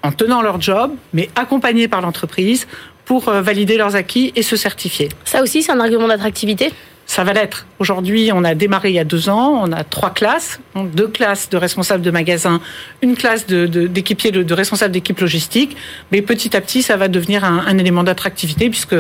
en 0.03 0.13
tenant 0.13 0.43
leur 0.43 0.61
job, 0.61 0.93
mais 1.13 1.31
accompagnés 1.37 1.89
par 1.89 2.01
l'entreprise 2.01 2.67
pour 3.05 3.29
euh, 3.29 3.43
valider 3.43 3.77
leurs 3.77 3.97
acquis 3.97 4.33
et 4.37 4.43
se 4.43 4.57
certifier. 4.57 5.09
Ça 5.25 5.43
aussi, 5.43 5.63
c'est 5.63 5.73
un 5.73 5.81
argument 5.81 6.09
d'attractivité? 6.09 6.73
Ça 7.05 7.25
va 7.25 7.33
l'être. 7.33 7.67
Aujourd'hui, 7.79 8.31
on 8.33 8.45
a 8.45 8.55
démarré 8.55 8.91
il 8.91 8.95
y 8.95 8.99
a 8.99 9.05
deux 9.05 9.29
ans, 9.29 9.61
on 9.63 9.73
a 9.73 9.83
trois 9.83 10.11
classes, 10.11 10.61
deux 10.77 11.09
classes 11.09 11.51
de 11.51 11.57
responsables 11.57 12.03
de 12.03 12.11
magasin, 12.11 12.61
une 13.03 13.17
classe 13.17 13.47
d'équipiers, 13.47 14.31
de, 14.31 14.39
de, 14.39 14.43
de, 14.45 14.55
responsables 14.55 14.93
d'équipe 14.93 15.19
logistique, 15.19 15.77
mais 16.13 16.23
petit 16.23 16.57
à 16.57 16.61
petit, 16.61 16.81
ça 16.83 16.97
va 16.97 17.09
devenir 17.09 17.45
un, 17.45 17.65
un 17.67 17.77
élément 17.77 18.05
d'attractivité 18.05 18.71
puisque 18.71 18.95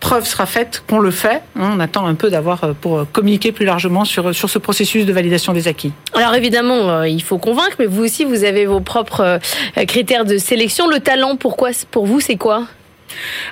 preuve 0.00 0.26
sera 0.26 0.46
faite 0.46 0.82
qu'on 0.88 0.98
le 0.98 1.10
fait. 1.10 1.42
Hein, 1.56 1.72
on 1.74 1.80
attend 1.80 2.06
un 2.06 2.14
peu 2.14 2.30
d'avoir 2.30 2.64
euh, 2.64 2.72
pour 2.72 3.06
communiquer 3.12 3.52
plus 3.52 3.64
largement 3.64 4.04
sur, 4.04 4.34
sur 4.34 4.48
ce 4.50 4.58
processus 4.58 5.06
de 5.06 5.12
validation 5.12 5.52
des 5.52 5.68
acquis. 5.68 5.92
Alors 6.14 6.34
évidemment, 6.34 6.90
euh, 6.90 7.08
il 7.08 7.22
faut 7.22 7.38
convaincre, 7.38 7.76
mais 7.78 7.86
vous 7.86 8.04
aussi, 8.04 8.24
vous 8.24 8.44
avez 8.44 8.66
vos 8.66 8.80
propres 8.80 9.20
euh, 9.20 9.84
critères 9.86 10.24
de 10.24 10.38
sélection. 10.38 10.88
Le 10.88 11.00
talent, 11.00 11.36
pourquoi, 11.36 11.70
pour 11.90 12.06
vous, 12.06 12.20
c'est 12.20 12.36
quoi? 12.36 12.66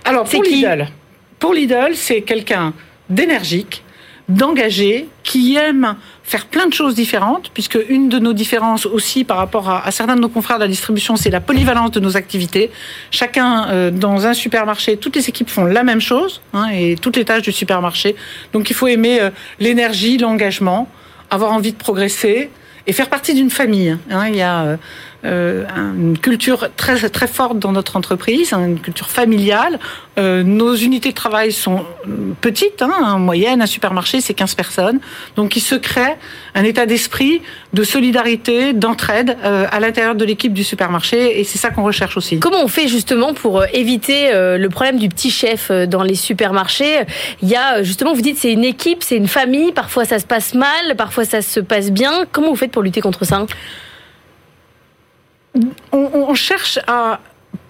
Alors 0.05 0.25
pour 0.25 0.43
Lidl, 0.43 0.89
pour 1.39 1.55
Lidl, 1.55 1.95
c'est 1.95 2.23
quelqu'un 2.23 2.75
d'énergique, 3.09 3.83
d'engagé, 4.29 5.09
qui 5.23 5.57
aime 5.57 5.97
faire 6.25 6.47
plein 6.47 6.67
de 6.67 6.75
choses 6.75 6.95
différentes, 6.97 7.51
puisque 7.55 7.79
une 7.89 8.09
de 8.09 8.19
nos 8.19 8.33
différences 8.33 8.85
aussi 8.85 9.23
par 9.23 9.37
rapport 9.37 9.71
à, 9.71 9.87
à 9.87 9.91
certains 9.93 10.17
de 10.17 10.21
nos 10.21 10.29
confrères 10.29 10.59
de 10.59 10.65
la 10.65 10.69
distribution, 10.69 11.15
c'est 11.15 11.31
la 11.31 11.41
polyvalence 11.41 11.93
de 11.93 12.01
nos 12.01 12.17
activités. 12.17 12.71
Chacun 13.13 13.69
euh, 13.69 13.91
dans 13.93 14.27
un 14.27 14.35
supermarché, 14.35 14.97
toutes 14.97 15.15
les 15.15 15.29
équipes 15.29 15.49
font 15.49 15.65
la 15.65 15.85
même 15.85 16.01
chose, 16.01 16.41
hein, 16.53 16.69
et 16.73 16.97
toutes 16.97 17.17
les 17.17 17.25
tâches 17.25 17.43
du 17.43 17.53
supermarché. 17.53 18.17
Donc 18.53 18.71
il 18.71 18.75
faut 18.75 18.89
aimer 18.89 19.21
euh, 19.21 19.31
l'énergie, 19.61 20.19
l'engagement, 20.19 20.89
avoir 21.31 21.53
envie 21.53 21.73
de 21.73 21.79
progresser 21.79 22.51
et 22.89 22.93
faire 22.93 23.09
partie 23.09 23.35
d'une 23.35 23.51
famille. 23.51 23.97
Hein. 24.11 24.29
Il 24.29 24.37
y 24.37 24.43
a 24.43 24.63
euh, 24.63 24.77
une 25.27 26.19
culture 26.19 26.69
très 26.77 26.97
très 27.09 27.27
forte 27.27 27.59
dans 27.59 27.73
notre 27.73 27.97
entreprise, 27.97 28.53
hein, 28.53 28.65
une 28.67 28.81
culture 28.81 29.09
familiale. 29.09 29.79
Euh, 30.19 30.43
nos 30.43 30.75
unités 30.75 31.11
de 31.11 31.15
travail 31.15 31.53
sont 31.53 31.85
petites, 32.41 32.81
hein, 32.81 32.93
en 33.03 33.19
moyenne, 33.19 33.61
un 33.61 33.67
supermarché 33.67 34.21
c'est 34.21 34.35
15 34.35 34.55
personnes. 34.55 35.01
Donc 35.37 35.57
il 35.57 35.61
se 35.61 35.75
crée 35.75 36.15
un 36.55 36.65
état 36.65 36.87
d'esprit 36.87 37.43
de 37.73 37.85
solidarité, 37.85 38.73
d'entraide 38.73 39.37
euh, 39.45 39.67
à 39.71 39.81
l'intérieur 39.81 40.15
de 40.15 40.25
l'équipe 40.25 40.53
du 40.53 40.65
supermarché 40.65 41.39
et 41.39 41.45
c'est 41.45 41.59
ça 41.59 41.71
qu'on 41.71 41.85
recherche 41.85 42.17
aussi. 42.17 42.39
Comment 42.39 42.63
on 42.63 42.69
fait 42.69 42.89
justement 42.89 43.35
pour 43.35 43.61
euh, 43.61 43.67
éviter 43.73 44.33
euh, 44.33 44.57
le 44.57 44.69
problème 44.69 44.99
du 44.99 45.09
petit 45.09 45.31
chef 45.31 45.71
dans 45.71 46.03
les 46.03 46.15
supermarchés? 46.15 47.01
Il 47.43 47.49
y 47.49 47.57
a 47.57 47.83
justement, 47.83 48.15
vous 48.15 48.23
dites 48.23 48.39
c'est 48.39 48.53
une 48.53 48.65
équipe, 48.65 49.03
c'est 49.03 49.17
une 49.17 49.29
famille, 49.29 49.73
parfois 49.73 50.05
ça 50.05 50.19
se 50.19 50.27
passe 50.27 50.55
mal, 50.55 50.97
parfois 50.97 51.25
ça 51.25 51.43
se 51.43 51.61
passe 51.61 51.91
bien. 51.91 52.25
Comment 52.33 52.51
vous 52.51 52.57
faites 52.57 52.73
pour 52.73 52.83
lutter 52.83 53.01
contre 53.01 53.25
ça? 53.25 53.47
On, 55.93 56.11
on, 56.13 56.35
cherche 56.35 56.79
à 56.87 57.21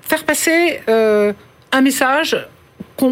faire 0.03 0.25
passer 0.25 0.81
euh, 0.89 1.33
un 1.73 1.81
message 1.81 2.37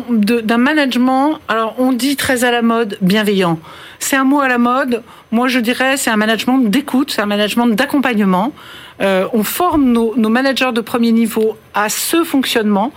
d'un 0.08 0.58
management, 0.58 1.38
alors 1.48 1.74
on 1.78 1.92
dit 1.92 2.16
très 2.16 2.44
à 2.44 2.50
la 2.50 2.62
mode, 2.62 2.96
bienveillant. 3.02 3.58
C'est 3.98 4.16
un 4.16 4.24
mot 4.24 4.40
à 4.40 4.48
la 4.48 4.58
mode. 4.58 5.02
Moi, 5.30 5.48
je 5.48 5.58
dirais, 5.58 5.96
c'est 5.96 6.10
un 6.10 6.16
management 6.16 6.58
d'écoute, 6.58 7.10
c'est 7.10 7.22
un 7.22 7.26
management 7.26 7.66
d'accompagnement. 7.68 8.52
Euh, 9.00 9.26
on 9.32 9.42
forme 9.42 9.92
nos, 9.92 10.14
nos, 10.16 10.28
managers 10.28 10.72
de 10.72 10.80
premier 10.80 11.12
niveau 11.12 11.56
à 11.74 11.88
ce 11.88 12.24
fonctionnement. 12.24 12.92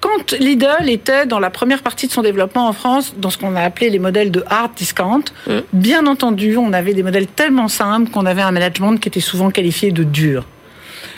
Quand 0.00 0.32
Lidl 0.32 0.88
était 0.88 1.24
dans 1.24 1.38
la 1.38 1.50
première 1.50 1.82
partie 1.82 2.06
de 2.06 2.12
son 2.12 2.22
développement 2.22 2.68
en 2.68 2.72
France, 2.72 3.14
dans 3.16 3.30
ce 3.30 3.38
qu'on 3.38 3.56
a 3.56 3.62
appelé 3.62 3.88
les 3.88 3.98
modèles 3.98 4.30
de 4.30 4.44
hard 4.48 4.72
discount, 4.74 5.24
mmh. 5.46 5.52
bien 5.72 6.06
entendu, 6.06 6.56
on 6.56 6.72
avait 6.72 6.94
des 6.94 7.02
modèles 7.02 7.26
tellement 7.26 7.68
simples 7.68 8.10
qu'on 8.10 8.26
avait 8.26 8.42
un 8.42 8.50
management 8.50 8.98
qui 8.98 9.08
était 9.08 9.20
souvent 9.20 9.50
qualifié 9.50 9.92
de 9.92 10.04
dur. 10.04 10.44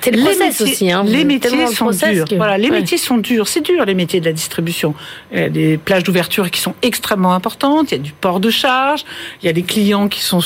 C'est 0.02 0.10
le 0.10 0.22
process 0.22 0.60
métiers, 0.60 0.72
aussi. 0.72 0.92
Hein, 0.92 1.02
les 1.04 1.24
métiers 1.24 1.66
sont 1.68 1.90
durs. 1.90 2.26
Que... 2.26 2.34
Voilà, 2.36 2.58
les 2.58 2.70
ouais. 2.70 2.80
métiers 2.80 2.98
sont 2.98 3.18
durs. 3.18 3.48
C'est 3.48 3.60
dur 3.60 3.84
les 3.84 3.94
métiers 3.94 4.20
de 4.20 4.24
la 4.24 4.32
distribution. 4.32 4.94
Il 5.32 5.38
y 5.38 5.42
a 5.42 5.48
des 5.48 5.78
plages 5.78 6.04
d'ouverture 6.04 6.50
qui 6.50 6.60
sont 6.60 6.74
extrêmement 6.82 7.34
importantes. 7.34 7.90
Il 7.90 7.98
y 7.98 8.00
a 8.00 8.02
du 8.02 8.12
port 8.12 8.40
de 8.40 8.50
charge. 8.50 9.04
Il 9.42 9.46
y 9.46 9.48
a 9.48 9.52
des 9.52 9.62
clients 9.62 10.08
qui 10.08 10.20
sont 10.22 10.40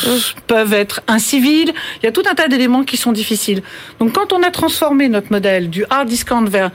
peuvent 0.47 0.75
être 0.75 1.03
incivils. 1.09 1.73
Il 2.03 2.07
y 2.07 2.09
a 2.09 2.13
tout 2.13 2.23
un 2.31 2.35
tas 2.35 2.49
d'éléments 2.49 2.85
qui 2.85 2.97
sont 2.97 3.13
difficiles. 3.13 3.63
Donc 3.99 4.13
quand 4.13 4.33
on 4.33 4.43
a 4.43 4.51
transformé 4.51 5.09
notre 5.09 5.31
modèle 5.31 5.71
du 5.71 5.85
hard 5.91 6.09
discount 6.09 6.45
vers 6.45 6.71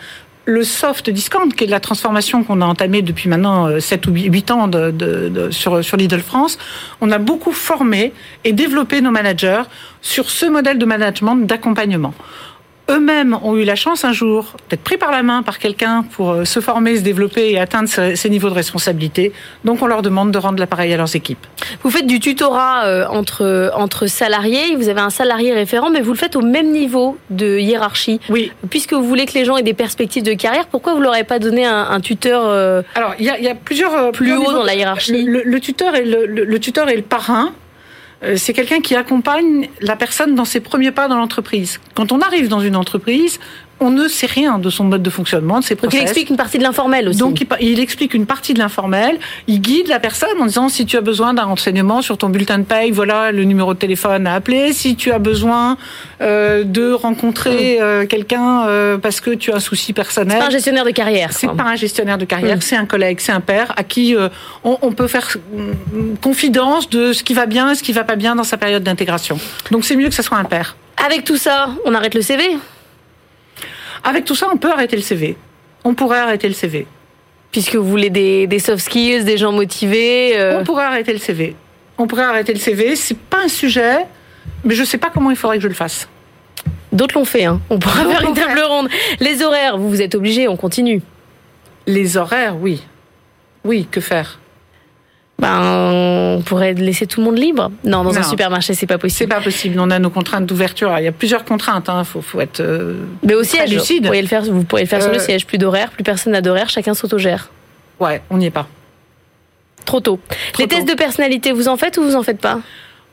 le 0.45 0.63
soft 0.63 1.09
discount, 1.09 1.49
qui 1.49 1.63
est 1.63 1.67
la 1.67 1.79
transformation 1.79 2.43
qu'on 2.43 2.61
a 2.61 2.65
entamée 2.65 3.01
depuis 3.01 3.29
maintenant 3.29 3.79
7 3.79 4.05
ou 4.07 4.11
8 4.13 4.51
ans 4.51 4.67
de, 4.67 4.91
de, 4.91 5.29
de, 5.29 5.51
sur, 5.51 5.83
sur 5.83 5.97
Lidl 5.97 6.21
France, 6.21 6.59
on 7.01 7.11
a 7.11 7.17
beaucoup 7.17 7.51
formé 7.51 8.13
et 8.43 8.53
développé 8.53 9.01
nos 9.01 9.09
managers 9.09 9.63
sur 10.01 10.29
ce 10.29 10.45
modèle 10.45 10.77
de 10.77 10.85
management 10.85 11.35
d'accompagnement 11.35 12.13
eux-mêmes 12.89 13.37
ont 13.41 13.55
eu 13.55 13.63
la 13.63 13.75
chance 13.75 14.05
un 14.05 14.13
jour 14.13 14.53
d'être 14.69 14.81
pris 14.81 14.97
par 14.97 15.11
la 15.11 15.23
main 15.23 15.43
par 15.43 15.59
quelqu'un 15.59 16.03
pour 16.03 16.31
euh, 16.31 16.45
se 16.45 16.59
former, 16.59 16.97
se 16.97 17.01
développer 17.01 17.51
et 17.51 17.59
atteindre 17.59 17.89
ces 17.89 18.29
niveaux 18.29 18.49
de 18.49 18.53
responsabilité. 18.53 19.33
Donc 19.63 19.81
on 19.81 19.87
leur 19.87 20.01
demande 20.01 20.31
de 20.31 20.37
rendre 20.37 20.59
l'appareil 20.59 20.93
à 20.93 20.97
leurs 20.97 21.15
équipes. 21.15 21.45
Vous 21.83 21.89
faites 21.89 22.07
du 22.07 22.19
tutorat 22.19 22.85
euh, 22.85 23.05
entre, 23.07 23.71
entre 23.75 24.07
salariés, 24.07 24.75
vous 24.75 24.89
avez 24.89 25.01
un 25.01 25.09
salarié 25.09 25.53
référent, 25.53 25.89
mais 25.89 26.01
vous 26.01 26.11
le 26.11 26.17
faites 26.17 26.35
au 26.35 26.41
même 26.41 26.71
niveau 26.71 27.17
de 27.29 27.57
hiérarchie. 27.57 28.19
Oui. 28.29 28.51
Puisque 28.69 28.93
vous 28.93 29.03
voulez 29.03 29.25
que 29.25 29.33
les 29.33 29.45
gens 29.45 29.57
aient 29.57 29.63
des 29.63 29.73
perspectives 29.73 30.23
de 30.23 30.33
carrière, 30.33 30.67
pourquoi 30.67 30.93
vous 30.93 31.01
leur 31.01 31.13
avez 31.13 31.23
pas 31.23 31.39
donné 31.39 31.65
un, 31.65 31.99
tuteur 31.99 32.43
euh, 32.45 32.81
Alors 32.95 33.13
il 33.19 33.25
y 33.25 33.29
a, 33.29 33.55
plusieurs... 33.55 34.11
Plus 34.11 34.35
haut 34.35 34.51
dans 34.51 34.63
la 34.63 34.75
hiérarchie. 34.75 35.23
Le, 35.23 35.59
tuteur 35.59 35.95
est 35.95 36.05
le, 36.05 36.25
le 36.25 36.59
tuteur 36.59 36.89
est 36.89 36.95
le 36.95 37.01
parrain 37.01 37.51
c'est 38.35 38.53
quelqu'un 38.53 38.81
qui 38.81 38.95
accompagne 38.95 39.69
la 39.81 39.95
personne 39.95 40.35
dans 40.35 40.45
ses 40.45 40.59
premiers 40.59 40.91
pas 40.91 41.07
dans 41.07 41.17
l'entreprise. 41.17 41.79
Quand 41.93 42.11
on 42.11 42.19
arrive 42.19 42.47
dans 42.47 42.61
une 42.61 42.75
entreprise, 42.75 43.39
on 43.79 43.89
ne 43.89 44.07
sait 44.07 44.25
rien 44.25 44.57
de 44.57 44.69
son 44.69 44.85
mode 44.85 45.03
de 45.03 45.09
fonctionnement, 45.09 45.59
de 45.59 45.65
ses 45.65 45.75
process. 45.75 45.93
Donc 45.93 46.01
il 46.01 46.03
explique 46.03 46.29
une 46.29 46.37
partie 46.37 46.57
de 46.57 46.63
l'informel 46.63 47.09
aussi. 47.09 47.19
Donc 47.19 47.45
il, 47.59 47.79
explique 47.79 48.13
une 48.13 48.25
partie 48.25 48.53
de 48.53 48.59
l'informel, 48.59 49.19
il 49.47 49.59
guide 49.59 49.87
la 49.87 49.99
personne 49.99 50.29
en 50.39 50.45
disant 50.45 50.69
si 50.69 50.85
tu 50.85 50.95
as 50.95 51.01
besoin 51.01 51.33
d'un 51.33 51.43
renseignement 51.43 52.01
sur 52.01 52.17
ton 52.17 52.29
bulletin 52.29 52.59
de 52.59 52.63
paye, 52.63 52.91
voilà 52.91 53.31
le 53.31 53.43
numéro 53.43 53.73
de 53.73 53.79
téléphone 53.79 54.27
à 54.27 54.35
appeler. 54.35 54.71
Si 54.71 54.95
tu 54.95 55.11
as 55.11 55.19
besoin 55.19 55.77
euh, 56.21 56.63
de 56.63 56.93
rencontrer 56.93 57.77
mm. 57.79 57.83
euh, 57.83 58.05
quelqu'un 58.05 58.65
euh, 58.67 58.97
parce 58.97 59.19
que 59.19 59.31
tu 59.31 59.51
as 59.51 59.55
un 59.55 59.59
souci 59.59 59.91
personnel. 59.91 60.37
C'est 60.37 60.39
pas 60.39 60.47
un 60.47 60.51
gestionnaire 60.51 60.85
de 60.85 60.91
carrière. 60.91 61.33
C'est 61.33 61.47
pas 61.47 61.63
un 61.63 61.75
gestionnaire 61.75 62.17
de 62.17 62.25
carrière, 62.25 62.57
mm. 62.57 62.61
c'est 62.61 62.77
un 62.77 62.85
collègue, 62.85 63.19
c'est 63.19 63.33
un 63.33 63.41
père 63.41 63.73
à 63.75 63.83
qui 63.83 64.15
on, 64.63 64.77
on, 64.81 64.91
peut 64.93 65.07
faire 65.07 65.27
mm, 65.53 66.15
confidence 66.21 66.89
de 66.89 67.11
ce 67.11 67.23
qui 67.23 67.33
va 67.33 67.45
bien 67.45 67.71
et 67.71 67.75
ce 67.75 67.83
qui 67.83 67.91
va 67.91 68.05
pas 68.05 68.15
bien 68.15 68.35
dans 68.35 68.43
sa 68.43 68.57
période 68.57 68.83
d'intégration. 68.83 69.37
Donc 69.71 69.83
c'est 69.83 69.97
mieux 69.97 70.07
que 70.07 70.15
ce 70.15 70.23
soit 70.23 70.37
un 70.37 70.45
père. 70.45 70.77
Avec 71.05 71.25
tout 71.25 71.37
ça, 71.37 71.69
on 71.85 71.93
arrête 71.93 72.15
le 72.15 72.21
CV 72.21 72.57
avec 74.05 74.23
tout 74.23 74.35
ça, 74.35 74.47
on 74.53 74.57
peut 74.57 74.71
arrêter 74.71 74.95
le 74.95 75.01
CV. 75.01 75.35
On 75.83 75.93
pourrait 75.93 76.19
arrêter 76.19 76.47
le 76.47 76.53
CV. 76.53 76.85
Puisque 77.51 77.75
vous 77.75 77.89
voulez 77.89 78.09
des, 78.09 78.59
soft 78.59 78.85
skills, 78.85 79.23
des 79.23 79.37
gens 79.37 79.51
motivés. 79.51 80.37
Euh. 80.37 80.59
On 80.59 80.63
pourrait 80.63 80.85
arrêter 80.85 81.11
le 81.11 81.19
CV. 81.19 81.55
On 81.97 82.05
pourrait 82.05 82.23
arrêter 82.23 82.53
le 82.53 82.59
CV. 82.59 82.95
C'est 82.95 83.17
pas 83.17 83.43
un 83.43 83.47
sujet, 83.47 84.05
mais 84.63 84.75
je 84.75 84.83
sais 84.83 84.97
pas 84.97 85.09
comment 85.09 85.31
il 85.31 85.35
faudrait 85.35 85.57
que 85.57 85.63
je 85.63 85.67
le 85.67 85.73
fasse. 85.73 86.07
D'autres 86.91 87.17
l'ont 87.17 87.25
fait. 87.25 87.45
Hein. 87.45 87.59
On 87.69 87.79
pourrait 87.79 88.05
faire 88.05 88.21
une 88.27 88.35
table 88.35 88.59
ronde. 88.59 88.89
Les 89.19 89.41
horaires, 89.41 89.77
vous 89.77 89.89
vous 89.89 90.01
êtes 90.01 90.15
obligés, 90.15 90.47
on 90.47 90.55
continue. 90.55 91.01
Les 91.87 92.15
horaires, 92.17 92.55
oui. 92.57 92.83
Oui, 93.63 93.87
que 93.89 94.01
faire? 94.01 94.39
Ben, 95.37 96.37
on 96.37 96.41
pourrait 96.41 96.73
laisser 96.73 97.07
tout 97.07 97.19
le 97.19 97.25
monde 97.25 97.37
libre. 97.37 97.69
Non, 97.83 98.03
dans 98.03 98.17
un 98.17 98.23
supermarché, 98.23 98.73
c'est 98.73 98.87
pas 98.87 98.97
possible. 98.97 99.17
C'est 99.17 99.27
pas 99.35 99.41
possible. 99.41 99.79
On 99.79 99.91
a 99.91 99.99
nos 99.99 100.09
contraintes 100.09 100.45
d'ouverture. 100.45 100.93
Il 100.97 101.03
y 101.03 101.07
a 101.07 101.11
plusieurs 101.11 101.43
contraintes. 101.43 101.89
Hein. 101.89 102.03
Faut, 102.05 102.21
faut 102.21 102.39
être. 102.39 102.61
Euh, 102.61 103.03
Mais 103.21 103.35
au 103.35 103.43
siège, 103.43 103.71
lucide. 103.71 103.97
vous 104.03 104.05
pourriez 104.05 104.21
le 104.21 104.27
faire. 104.27 104.43
Vous 104.43 104.63
pourriez 104.63 104.85
le 104.85 104.89
faire 104.89 105.01
sur 105.01 105.11
le 105.11 105.17
euh, 105.17 105.21
siège. 105.21 105.45
Plus 105.45 105.57
d'horaire, 105.57 105.91
plus 105.91 106.03
personne 106.03 106.31
n'a 106.33 106.41
d'horaire. 106.41 106.69
Chacun 106.69 106.93
s'autogère. 106.93 107.49
Ouais, 107.99 108.21
on 108.29 108.37
n'y 108.37 108.45
est 108.45 108.51
pas. 108.51 108.67
Trop 109.83 109.99
tôt. 109.99 110.19
Les 110.57 110.67
tests 110.67 110.87
de 110.87 110.93
personnalité, 110.95 111.51
vous 111.51 111.67
en 111.67 111.77
faites 111.77 111.97
ou 111.97 112.03
vous 112.03 112.15
en 112.15 112.23
faites 112.23 112.39
pas? 112.39 112.59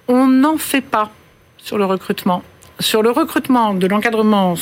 On 0.08 0.26
n'en 0.26 0.56
fait 0.56 0.80
pas 0.80 1.10
sur 1.58 1.76
le 1.76 1.84
recrutement. 1.84 2.42
Sur 2.80 3.02
le 3.02 3.10
recrutement 3.10 3.74
de 3.74 3.86
l'encadrement 3.86 4.54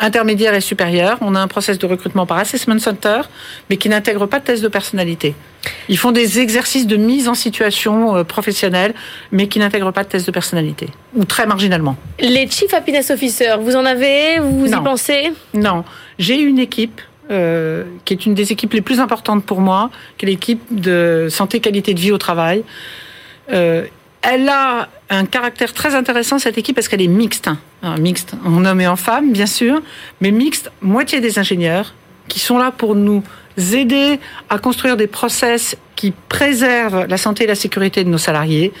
intermédiaire 0.00 0.54
et 0.54 0.60
supérieur, 0.60 1.18
on 1.20 1.34
a 1.34 1.40
un 1.40 1.48
process 1.48 1.78
de 1.78 1.86
recrutement 1.86 2.26
par 2.26 2.38
assessment 2.38 2.78
center, 2.78 3.22
mais 3.70 3.76
qui 3.76 3.88
n'intègre 3.88 4.26
pas 4.26 4.38
de 4.40 4.44
test 4.44 4.62
de 4.62 4.68
personnalité. 4.68 5.34
Ils 5.88 5.98
font 5.98 6.12
des 6.12 6.40
exercices 6.40 6.86
de 6.86 6.96
mise 6.96 7.28
en 7.28 7.34
situation 7.34 8.16
euh, 8.16 8.24
professionnelle, 8.24 8.94
mais 9.32 9.48
qui 9.48 9.58
n'intègrent 9.58 9.92
pas 9.92 10.04
de 10.04 10.08
test 10.08 10.26
de 10.26 10.32
personnalité, 10.32 10.88
ou 11.14 11.24
très 11.24 11.46
marginalement. 11.46 11.96
Les 12.20 12.48
Chief 12.50 12.72
Happiness 12.74 13.10
Officers, 13.10 13.58
vous 13.60 13.76
en 13.76 13.84
avez? 13.84 14.38
Vous 14.40 14.66
y 14.66 14.76
pensez? 14.82 15.32
Non. 15.54 15.84
J'ai 16.18 16.40
une 16.40 16.58
équipe 16.58 17.00
euh, 17.30 17.84
qui 18.04 18.14
est 18.14 18.26
une 18.26 18.34
des 18.34 18.52
équipes 18.52 18.72
les 18.72 18.80
plus 18.82 19.00
importantes 19.00 19.44
pour 19.44 19.60
moi, 19.60 19.90
qui 20.16 20.26
est 20.26 20.28
l'équipe 20.28 20.62
de 20.70 21.28
santé 21.30 21.60
qualité 21.60 21.94
de 21.94 22.00
vie 22.00 22.12
au 22.12 22.18
travail. 22.18 22.64
Euh, 23.52 23.84
elle 24.22 24.48
a 24.48 24.88
un 25.10 25.24
caractère 25.24 25.72
très 25.72 25.94
intéressant, 25.94 26.38
cette 26.38 26.58
équipe, 26.58 26.74
parce 26.74 26.88
qu'elle 26.88 27.02
est 27.02 27.06
mixte. 27.08 27.48
Hein. 27.82 27.96
mixte 27.98 28.34
en 28.44 28.64
homme 28.64 28.80
et 28.80 28.88
en 28.88 28.96
femme, 28.96 29.32
bien 29.32 29.46
sûr, 29.46 29.80
mais 30.20 30.30
mixte, 30.30 30.70
moitié 30.82 31.20
des 31.20 31.38
ingénieurs 31.38 31.94
qui 32.28 32.40
sont 32.40 32.58
là 32.58 32.70
pour 32.70 32.94
nous 32.94 33.22
aider 33.72 34.20
à 34.50 34.58
construire 34.58 34.96
des 34.96 35.06
process 35.06 35.76
qui 35.96 36.12
préservent 36.28 37.06
la 37.06 37.16
santé 37.16 37.44
et 37.44 37.46
la 37.46 37.56
sécurité 37.56 38.04
de 38.04 38.08
nos 38.08 38.18
salariés, 38.18 38.72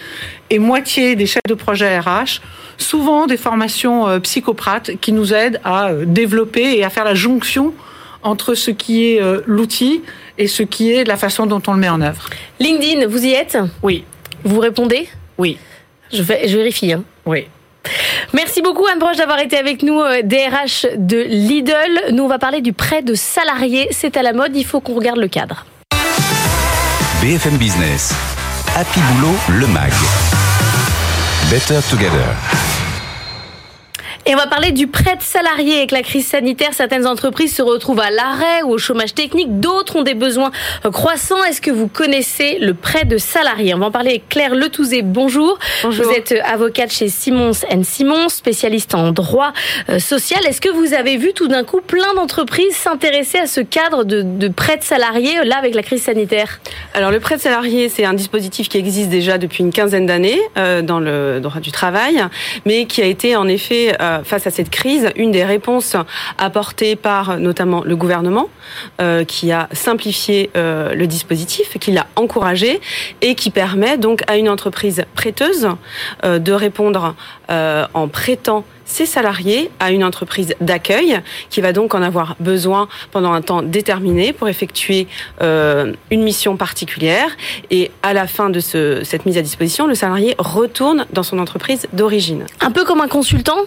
et 0.50 0.58
moitié 0.58 1.16
des 1.16 1.26
chefs 1.26 1.42
de 1.48 1.54
projet 1.54 1.98
RH, 1.98 2.40
souvent 2.76 3.26
des 3.26 3.36
formations 3.36 4.06
euh, 4.06 4.20
psychoprates 4.20 4.92
qui 5.00 5.12
nous 5.12 5.34
aident 5.34 5.60
à 5.64 5.88
euh, 5.88 6.04
développer 6.06 6.78
et 6.78 6.84
à 6.84 6.90
faire 6.90 7.04
la 7.04 7.14
jonction 7.14 7.74
entre 8.22 8.54
ce 8.54 8.70
qui 8.70 9.12
est 9.12 9.20
euh, 9.20 9.40
l'outil 9.46 10.02
et 10.38 10.46
ce 10.46 10.62
qui 10.62 10.92
est 10.92 11.04
la 11.04 11.16
façon 11.16 11.46
dont 11.46 11.62
on 11.66 11.72
le 11.72 11.80
met 11.80 11.88
en 11.88 12.00
œuvre. 12.00 12.28
LinkedIn, 12.60 13.06
vous 13.08 13.24
y 13.24 13.32
êtes? 13.32 13.58
Oui. 13.82 14.04
Vous 14.44 14.60
répondez? 14.60 15.08
Oui. 15.38 15.58
Je, 16.12 16.22
je 16.22 16.56
vérifie. 16.56 16.92
Hein. 16.92 17.04
Oui. 17.26 17.46
Merci 18.32 18.60
beaucoup 18.62 18.86
Anne 18.86 18.98
Broche 18.98 19.16
d'avoir 19.16 19.38
été 19.40 19.56
avec 19.56 19.82
nous, 19.82 20.00
DRH 20.24 20.84
euh, 20.84 20.96
de 20.96 21.18
Lidl. 21.18 22.12
Nous, 22.12 22.22
on 22.22 22.28
va 22.28 22.38
parler 22.38 22.60
du 22.60 22.72
prêt 22.72 23.02
de 23.02 23.14
salariés. 23.14 23.88
C'est 23.90 24.16
à 24.16 24.22
la 24.22 24.32
mode, 24.32 24.54
il 24.56 24.64
faut 24.64 24.80
qu'on 24.80 24.94
regarde 24.94 25.18
le 25.18 25.28
cadre. 25.28 25.64
BFM 27.22 27.56
Business, 27.56 28.14
Happy 28.76 29.00
Boulot, 29.00 29.34
le 29.48 29.66
MAG. 29.66 29.92
Better 31.50 31.80
Together. 31.90 32.77
Et 34.28 34.34
on 34.34 34.36
va 34.36 34.46
parler 34.46 34.72
du 34.72 34.88
prêt 34.88 35.16
de 35.16 35.22
salariés. 35.22 35.78
Avec 35.78 35.90
la 35.90 36.02
crise 36.02 36.26
sanitaire, 36.26 36.74
certaines 36.74 37.06
entreprises 37.06 37.56
se 37.56 37.62
retrouvent 37.62 38.00
à 38.00 38.10
l'arrêt 38.10 38.62
ou 38.62 38.72
au 38.72 38.76
chômage 38.76 39.14
technique. 39.14 39.58
D'autres 39.58 39.96
ont 39.96 40.02
des 40.02 40.12
besoins 40.12 40.50
croissants. 40.92 41.42
Est-ce 41.44 41.62
que 41.62 41.70
vous 41.70 41.88
connaissez 41.88 42.58
le 42.58 42.74
prêt 42.74 43.06
de 43.06 43.16
salariés? 43.16 43.72
On 43.72 43.78
va 43.78 43.86
en 43.86 43.90
parler 43.90 44.10
avec 44.10 44.28
Claire 44.28 44.54
Letouzé. 44.54 45.00
Bonjour. 45.00 45.58
Bonjour. 45.82 46.04
Vous 46.04 46.12
êtes 46.12 46.34
avocate 46.44 46.92
chez 46.92 47.08
Simons 47.08 47.52
Simons, 47.82 48.28
spécialiste 48.28 48.94
en 48.94 49.12
droit 49.12 49.54
euh, 49.88 49.98
social. 49.98 50.44
Est-ce 50.44 50.60
que 50.60 50.68
vous 50.68 50.92
avez 50.92 51.16
vu 51.16 51.32
tout 51.32 51.48
d'un 51.48 51.64
coup 51.64 51.80
plein 51.80 52.12
d'entreprises 52.14 52.76
s'intéresser 52.76 53.38
à 53.38 53.46
ce 53.46 53.62
cadre 53.62 54.04
de, 54.04 54.48
prêt 54.48 54.76
de 54.76 54.84
salariés, 54.84 55.42
là, 55.44 55.56
avec 55.56 55.74
la 55.74 55.82
crise 55.82 56.02
sanitaire? 56.02 56.60
Alors, 56.92 57.10
le 57.10 57.20
prêt 57.20 57.36
de 57.36 57.40
salariés, 57.40 57.88
c'est 57.88 58.04
un 58.04 58.12
dispositif 58.12 58.68
qui 58.68 58.76
existe 58.76 59.08
déjà 59.08 59.38
depuis 59.38 59.64
une 59.64 59.72
quinzaine 59.72 60.04
d'années 60.04 60.38
euh, 60.58 60.82
dans 60.82 61.00
le 61.00 61.40
droit 61.40 61.60
du 61.60 61.72
travail, 61.72 62.22
mais 62.66 62.84
qui 62.84 63.00
a 63.00 63.06
été 63.06 63.34
en 63.34 63.48
effet 63.48 63.96
euh, 64.02 64.17
face 64.24 64.46
à 64.46 64.50
cette 64.50 64.70
crise, 64.70 65.08
une 65.16 65.30
des 65.30 65.44
réponses 65.44 65.96
apportées 66.38 66.96
par 66.96 67.38
notamment 67.38 67.82
le 67.84 67.96
gouvernement, 67.96 68.48
euh, 69.00 69.24
qui 69.24 69.52
a 69.52 69.68
simplifié 69.72 70.50
euh, 70.56 70.94
le 70.94 71.06
dispositif, 71.06 71.78
qui 71.78 71.92
l'a 71.92 72.06
encouragé 72.16 72.80
et 73.20 73.34
qui 73.34 73.50
permet 73.50 73.96
donc 73.96 74.22
à 74.26 74.36
une 74.36 74.48
entreprise 74.48 75.04
prêteuse 75.14 75.68
euh, 76.24 76.38
de 76.38 76.52
répondre 76.52 77.14
en 77.94 78.08
prêtant 78.08 78.66
ses 78.84 79.06
salariés 79.06 79.70
à 79.80 79.90
une 79.90 80.04
entreprise 80.04 80.54
d'accueil 80.60 81.18
qui 81.48 81.62
va 81.62 81.72
donc 81.72 81.94
en 81.94 82.02
avoir 82.02 82.36
besoin 82.40 82.88
pendant 83.10 83.32
un 83.32 83.40
temps 83.40 83.62
déterminé 83.62 84.34
pour 84.34 84.50
effectuer 84.50 85.06
une 85.40 86.22
mission 86.22 86.58
particulière 86.58 87.30
et 87.70 87.90
à 88.02 88.12
la 88.12 88.26
fin 88.26 88.50
de 88.50 88.60
ce, 88.60 89.02
cette 89.02 89.24
mise 89.24 89.38
à 89.38 89.42
disposition, 89.42 89.86
le 89.86 89.94
salarié 89.94 90.34
retourne 90.38 91.06
dans 91.14 91.22
son 91.22 91.38
entreprise 91.38 91.86
d'origine. 91.94 92.44
Un 92.60 92.70
peu 92.70 92.84
comme 92.84 93.00
un 93.00 93.08
consultant? 93.08 93.64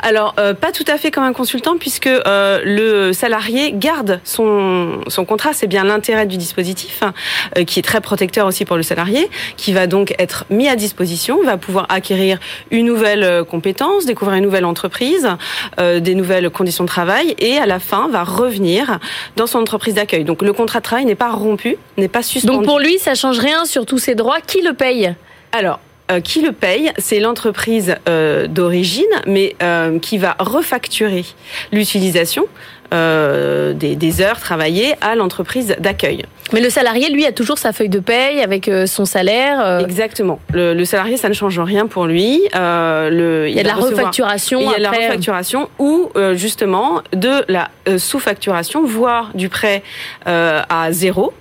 Alors, 0.00 0.34
euh, 0.38 0.54
pas 0.54 0.72
tout 0.72 0.84
à 0.86 0.98
fait 0.98 1.10
comme 1.10 1.24
un 1.24 1.32
consultant, 1.32 1.76
puisque 1.78 2.06
euh, 2.06 2.60
le 2.64 3.12
salarié 3.12 3.72
garde 3.72 4.20
son, 4.24 5.00
son 5.08 5.24
contrat. 5.24 5.52
C'est 5.52 5.66
bien 5.66 5.84
l'intérêt 5.84 6.26
du 6.26 6.36
dispositif, 6.36 7.02
euh, 7.56 7.64
qui 7.64 7.78
est 7.78 7.82
très 7.82 8.00
protecteur 8.00 8.46
aussi 8.46 8.64
pour 8.64 8.76
le 8.76 8.82
salarié, 8.82 9.28
qui 9.56 9.72
va 9.72 9.86
donc 9.86 10.14
être 10.18 10.44
mis 10.50 10.68
à 10.68 10.76
disposition, 10.76 11.42
va 11.42 11.56
pouvoir 11.56 11.86
acquérir 11.88 12.38
une 12.70 12.86
nouvelle 12.86 13.44
compétence, 13.44 14.06
découvrir 14.06 14.36
une 14.38 14.44
nouvelle 14.44 14.64
entreprise, 14.64 15.28
des 15.78 16.14
nouvelles 16.14 16.50
conditions 16.50 16.84
de 16.84 16.88
travail, 16.88 17.34
et 17.38 17.58
à 17.58 17.66
la 17.66 17.78
fin 17.78 18.08
va 18.08 18.24
revenir 18.24 18.98
dans 19.36 19.46
son 19.46 19.58
entreprise 19.58 19.94
d'accueil. 19.94 20.24
Donc, 20.24 20.42
le 20.42 20.52
contrat 20.52 20.80
de 20.80 20.84
travail 20.84 21.04
n'est 21.04 21.14
pas 21.14 21.30
rompu, 21.30 21.76
n'est 21.96 22.08
pas 22.08 22.22
suspendu. 22.22 22.58
Donc, 22.58 22.66
pour 22.66 22.78
lui, 22.78 22.98
ça 22.98 23.14
change 23.14 23.38
rien 23.38 23.64
sur 23.64 23.86
tous 23.86 23.98
ses 23.98 24.14
droits. 24.14 24.40
Qui 24.40 24.62
le 24.62 24.74
paye 24.74 25.14
alors, 25.56 25.78
euh, 26.10 26.20
qui 26.20 26.42
le 26.42 26.52
paye 26.52 26.92
C'est 26.98 27.18
l'entreprise 27.18 27.96
euh, 28.10 28.46
d'origine, 28.46 29.06
mais 29.26 29.56
euh, 29.62 29.98
qui 29.98 30.18
va 30.18 30.36
refacturer 30.38 31.24
l'utilisation 31.72 32.46
des, 32.92 34.20
heures 34.20 34.38
travaillées 34.38 34.94
à 35.00 35.16
l'entreprise 35.16 35.74
d'accueil. 35.80 36.26
Mais 36.52 36.60
le 36.60 36.70
salarié, 36.70 37.10
lui, 37.10 37.26
a 37.26 37.32
toujours 37.32 37.58
sa 37.58 37.72
feuille 37.72 37.88
de 37.88 37.98
paye 37.98 38.40
avec 38.40 38.70
son 38.86 39.04
salaire. 39.04 39.80
Exactement. 39.80 40.38
Le, 40.52 40.84
salarié, 40.84 41.16
ça 41.16 41.28
ne 41.28 41.34
change 41.34 41.58
rien 41.58 41.88
pour 41.88 42.06
lui. 42.06 42.42
Le, 42.54 43.46
il 43.48 43.54
y 43.54 43.58
a 43.58 43.64
de 43.64 43.68
la 43.68 43.74
refacturation. 43.74 44.60
Il 44.60 44.70
y 44.70 44.74
a 44.74 44.76
de 44.76 44.82
la 44.82 44.90
refacturation 44.92 45.68
ou 45.80 46.10
justement 46.34 47.02
de 47.12 47.44
la 47.48 47.70
sous-facturation, 47.98 48.84
voire 48.84 49.32
du 49.34 49.48
prêt 49.48 49.82
à 50.24 50.92
zéro 50.92 51.32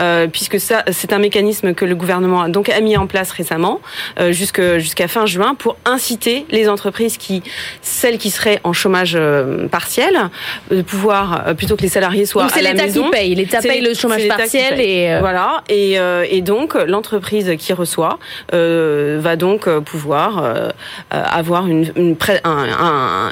euh, 0.00 0.26
puisque 0.26 0.60
ça, 0.60 0.84
c'est 0.90 1.12
un 1.12 1.18
mécanisme 1.18 1.74
que 1.74 1.84
le 1.84 1.94
gouvernement 1.94 2.42
a 2.42 2.48
donc 2.48 2.68
a 2.68 2.80
mis 2.80 2.96
en 2.96 3.06
place 3.06 3.30
récemment, 3.30 3.80
euh, 4.20 4.32
jusqu'à 4.32 5.08
fin 5.08 5.26
juin, 5.26 5.54
pour 5.54 5.76
inciter 5.84 6.46
les 6.50 6.68
entreprises 6.68 7.16
qui, 7.16 7.42
celles 7.82 8.18
qui 8.18 8.30
seraient 8.30 8.60
en 8.64 8.72
chômage 8.72 9.14
euh, 9.16 9.68
partiel, 9.68 10.16
de 10.70 10.82
pouvoir 10.82 11.54
plutôt 11.56 11.76
que 11.76 11.82
les 11.82 11.88
salariés 11.88 12.26
soient 12.26 12.44
à 12.44 12.62
la 12.62 12.74
maison. 12.74 12.82
C'est 12.82 12.82
l'État 12.84 13.00
qui 13.00 13.10
paye. 13.10 13.34
L'État 13.34 13.60
paye 13.60 13.80
le 13.80 13.94
chômage 13.94 14.28
partiel 14.28 14.80
et 14.80 15.18
voilà. 15.20 15.62
Et, 15.68 15.96
et 16.30 16.40
donc 16.42 16.74
l'entreprise 16.74 17.54
qui 17.58 17.72
reçoit 17.72 18.18
va 18.52 19.36
donc 19.36 19.68
pouvoir 19.80 20.72
avoir 21.10 21.66
une, 21.66 21.90
une, 21.96 22.16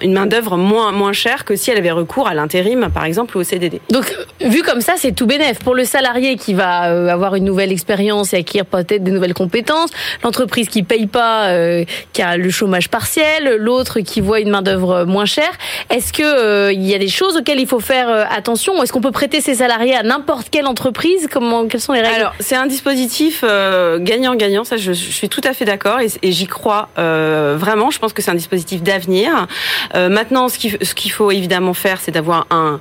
une 0.02 0.12
main 0.12 0.26
d'œuvre 0.26 0.56
moins 0.56 0.92
moins 0.92 1.12
chère 1.12 1.44
que 1.44 1.56
si 1.56 1.70
elle 1.70 1.78
avait 1.78 1.90
recours 1.90 2.28
à 2.28 2.34
l'intérim, 2.34 2.88
par 2.92 3.04
exemple, 3.04 3.36
ou 3.36 3.40
au 3.40 3.44
CDD. 3.44 3.80
Donc 3.90 4.12
vu 4.40 4.62
comme 4.62 4.80
ça, 4.80 4.94
c'est 4.96 5.12
tout 5.12 5.26
bénéf 5.26 5.58
pour 5.58 5.74
le 5.74 5.84
salarié 5.84 6.33
qui 6.36 6.54
va 6.54 6.88
euh, 6.88 7.08
avoir 7.08 7.34
une 7.34 7.44
nouvelle 7.44 7.72
expérience 7.72 8.32
et 8.32 8.38
acquérir 8.38 8.66
peut-être 8.66 9.02
des 9.02 9.10
nouvelles 9.10 9.34
compétences, 9.34 9.90
l'entreprise 10.22 10.68
qui 10.68 10.82
paye 10.82 11.06
pas, 11.06 11.48
euh, 11.48 11.84
qui 12.12 12.22
a 12.22 12.36
le 12.36 12.50
chômage 12.50 12.88
partiel, 12.88 13.56
l'autre 13.58 14.00
qui 14.00 14.20
voit 14.20 14.40
une 14.40 14.50
main 14.50 14.62
d'œuvre 14.62 15.04
moins 15.04 15.24
chère. 15.24 15.52
Est-ce 15.90 16.12
que 16.12 16.22
euh, 16.22 16.72
y 16.72 16.94
a 16.94 16.98
des 16.98 17.08
choses 17.08 17.36
auxquelles 17.36 17.60
il 17.60 17.66
faut 17.66 17.80
faire 17.80 18.08
attention? 18.30 18.82
Est-ce 18.82 18.92
qu'on 18.92 19.00
peut 19.00 19.10
prêter 19.10 19.40
ses 19.40 19.56
salariés 19.56 19.94
à 19.94 20.02
n'importe 20.02 20.50
quelle 20.50 20.66
entreprise? 20.66 21.28
Comment 21.30 21.66
Quelles 21.66 21.80
sont 21.80 21.92
les 21.92 22.02
règles? 22.02 22.14
Alors 22.14 22.34
c'est 22.40 22.56
un 22.56 22.66
dispositif 22.66 23.44
gagnant-gagnant. 23.44 24.64
Ça, 24.64 24.76
je, 24.76 24.92
suis 24.92 25.28
tout 25.28 25.40
à 25.44 25.52
fait 25.52 25.64
d'accord 25.64 26.00
et, 26.00 26.32
j'y 26.32 26.46
crois 26.46 26.88
vraiment. 26.96 27.90
Je 27.90 27.98
pense 27.98 28.12
que 28.12 28.22
c'est 28.22 28.30
un 28.30 28.36
dispositif 28.36 28.82
d'avenir. 28.82 29.46
maintenant, 29.94 30.48
ce 30.48 30.58
qu'il 30.94 31.12
faut 31.12 31.30
évidemment 31.30 31.74
faire, 31.74 32.00
c'est 32.00 32.12
d'avoir 32.12 32.46
un 32.50 32.80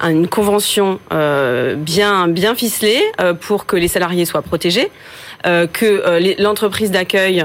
une 0.00 0.28
convention 0.28 1.00
euh, 1.12 1.74
bien 1.74 2.28
bien 2.28 2.54
ficelée 2.54 3.02
euh, 3.20 3.34
pour 3.34 3.66
que 3.66 3.76
les 3.76 3.88
salariés 3.88 4.24
soient 4.24 4.42
protégés. 4.42 4.90
Euh, 5.44 5.66
que 5.66 6.42
l'entreprise 6.42 6.90
d'accueil 6.90 7.44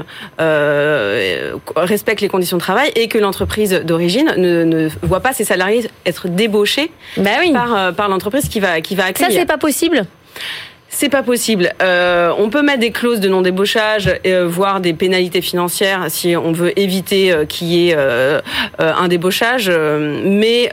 respecte 1.76 2.20
les 2.20 2.28
conditions 2.28 2.56
de 2.56 2.62
travail 2.62 2.90
et 2.96 3.06
que 3.06 3.18
l'entreprise 3.18 3.82
d'origine 3.84 4.32
ne, 4.38 4.64
ne 4.64 4.88
voit 5.02 5.20
pas 5.20 5.32
ses 5.34 5.44
salariés 5.44 5.88
être 6.06 6.28
débauchés 6.28 6.90
bah 7.18 7.30
oui. 7.40 7.52
par, 7.52 7.94
par 7.94 8.08
l'entreprise 8.08 8.48
qui 8.48 8.60
va, 8.60 8.80
qui 8.80 8.96
va 8.96 9.04
accueillir. 9.04 9.32
Ça, 9.32 9.38
c'est 9.38 9.46
pas 9.46 9.58
possible 9.58 10.06
c'est 11.02 11.08
pas 11.08 11.24
possible. 11.24 11.72
Euh, 11.82 12.32
on 12.38 12.48
peut 12.48 12.62
mettre 12.62 12.78
des 12.78 12.92
clauses 12.92 13.18
de 13.18 13.28
non-débauchage, 13.28 14.08
euh, 14.24 14.46
voire 14.46 14.80
des 14.80 14.92
pénalités 14.92 15.40
financières 15.40 16.04
si 16.10 16.36
on 16.36 16.52
veut 16.52 16.78
éviter 16.78 17.32
euh, 17.32 17.44
qu'il 17.44 17.66
y 17.66 17.88
ait 17.88 17.94
euh, 17.98 18.40
un 18.78 19.08
débauchage, 19.08 19.68
mais 19.68 20.70